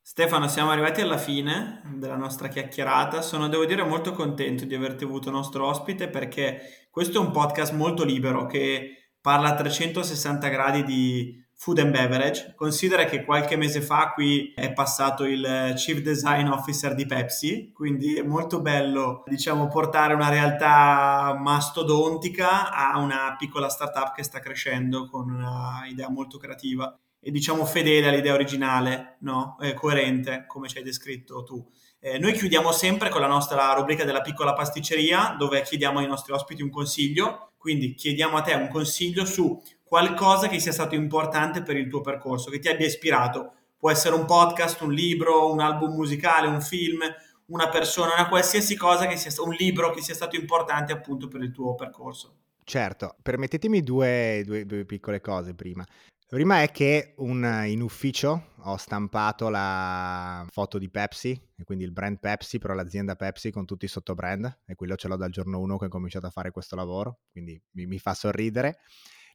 [0.09, 3.21] Stefano, siamo arrivati alla fine della nostra chiacchierata.
[3.21, 7.73] Sono, devo dire, molto contento di averti avuto nostro ospite perché questo è un podcast
[7.73, 12.53] molto libero che parla a 360 gradi di food and beverage.
[12.55, 18.15] Considera che qualche mese fa qui è passato il Chief Design Officer di Pepsi, quindi
[18.15, 25.09] è molto bello, diciamo, portare una realtà mastodontica a una piccola startup che sta crescendo
[25.09, 26.97] con una idea molto creativa
[27.31, 29.57] diciamo fedele all'idea originale, no?
[29.59, 31.65] eh, coerente, come ci hai descritto tu.
[31.99, 36.31] Eh, noi chiudiamo sempre con la nostra rubrica della piccola pasticceria, dove chiediamo ai nostri
[36.31, 37.53] ospiti un consiglio.
[37.57, 42.01] Quindi chiediamo a te un consiglio su qualcosa che sia stato importante per il tuo
[42.01, 43.53] percorso, che ti abbia ispirato.
[43.77, 46.99] Può essere un podcast, un libro, un album musicale, un film,
[47.47, 51.41] una persona, una qualsiasi cosa che sia un libro che sia stato importante appunto per
[51.41, 52.35] il tuo percorso.
[52.63, 55.85] Certo, permettetemi due, due, due piccole cose prima.
[56.29, 62.19] Prima è che un, in ufficio ho stampato la foto di Pepsi, quindi il brand
[62.19, 65.77] Pepsi, però l'azienda Pepsi con tutti i sottobrand, e quello ce l'ho dal giorno 1
[65.77, 68.79] che ho cominciato a fare questo lavoro, quindi mi, mi fa sorridere.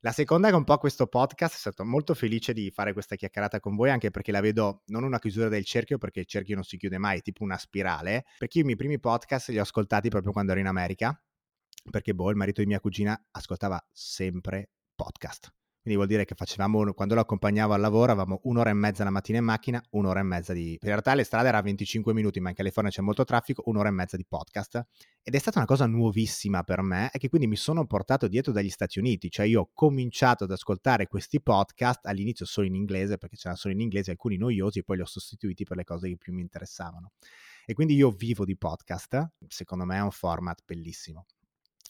[0.01, 3.17] La seconda è che un po' questo podcast, sono stato molto felice di fare questa
[3.17, 6.57] chiacchierata con voi, anche perché la vedo non una chiusura del cerchio, perché il cerchio
[6.57, 9.63] non si chiude mai, tipo una spirale, perché io i miei primi podcast li ho
[9.63, 11.19] ascoltati proprio quando ero in America,
[11.91, 15.55] perché boh, il marito di mia cugina ascoltava sempre podcast.
[15.83, 19.11] Quindi vuol dire che facevamo, quando lo accompagnavo al lavoro, avevamo un'ora e mezza la
[19.11, 20.75] mattina in macchina, un'ora e mezza di...
[20.75, 23.91] In realtà le strade erano 25 minuti, ma in California c'è molto traffico, un'ora e
[23.91, 24.81] mezza di podcast.
[25.25, 28.53] Ed è stata una cosa nuovissima per me e che quindi mi sono portato dietro
[28.53, 29.29] dagli Stati Uniti.
[29.29, 33.75] Cioè io ho cominciato ad ascoltare questi podcast all'inizio solo in inglese, perché c'erano solo
[33.75, 36.43] in inglese, alcuni noiosi, e poi li ho sostituiti per le cose che più mi
[36.43, 37.11] interessavano.
[37.67, 41.27] E quindi io vivo di podcast, secondo me è un format bellissimo.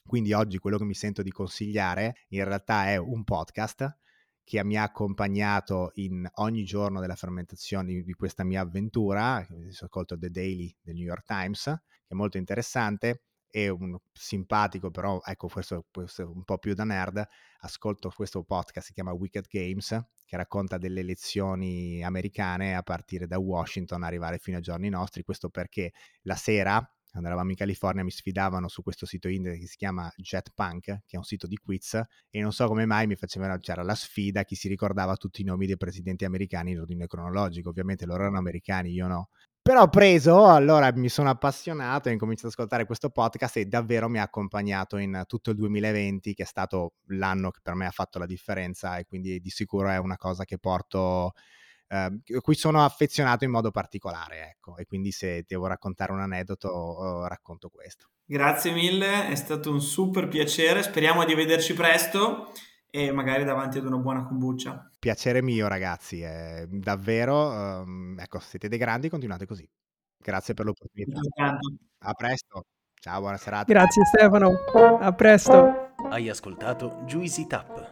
[0.07, 3.99] Quindi oggi quello che mi sento di consigliare in realtà è un podcast
[4.45, 9.47] che mi ha accompagnato in ogni giorno della fermentazione di questa mia avventura,
[9.81, 13.23] ascolto The Daily del New York Times, che è molto interessante,
[13.55, 17.23] e un simpatico, però ecco, questo, questo un po' più da nerd,
[17.61, 19.89] ascolto questo podcast, si chiama Wicked Games,
[20.25, 25.51] che racconta delle elezioni americane a partire da Washington, arrivare fino ai giorni nostri, questo
[25.51, 25.93] perché
[26.23, 26.83] la sera
[27.13, 31.03] quando eravamo in California mi sfidavano su questo sito internet che si chiama Jetpunk, che
[31.11, 32.01] è un sito di quiz,
[32.31, 35.45] e non so come mai mi facevano, c'era la sfida, chi si ricordava tutti i
[35.45, 39.29] nomi dei presidenti americani in ordine cronologico, ovviamente loro erano americani, io no.
[39.61, 43.67] Però ho preso, allora mi sono appassionato e ho cominciato ad ascoltare questo podcast e
[43.67, 47.85] davvero mi ha accompagnato in tutto il 2020, che è stato l'anno che per me
[47.87, 51.35] ha fatto la differenza e quindi di sicuro è una cosa che porto
[51.93, 57.27] eh, cui sono affezionato in modo particolare, ecco, e quindi se devo raccontare un aneddoto
[57.27, 58.09] racconto questo.
[58.25, 62.51] Grazie mille, è stato un super piacere, speriamo di vederci presto
[62.89, 64.91] e magari davanti ad una buona kombucha.
[64.99, 69.69] Piacere mio ragazzi, è davvero, um, ecco, siete dei grandi, continuate così.
[70.17, 71.21] Grazie per l'opportunità.
[72.05, 72.67] A presto.
[72.95, 73.71] Ciao, buona serata.
[73.71, 74.53] Grazie Stefano,
[74.99, 75.93] a presto.
[76.09, 77.92] Hai ascoltato Juicy Tap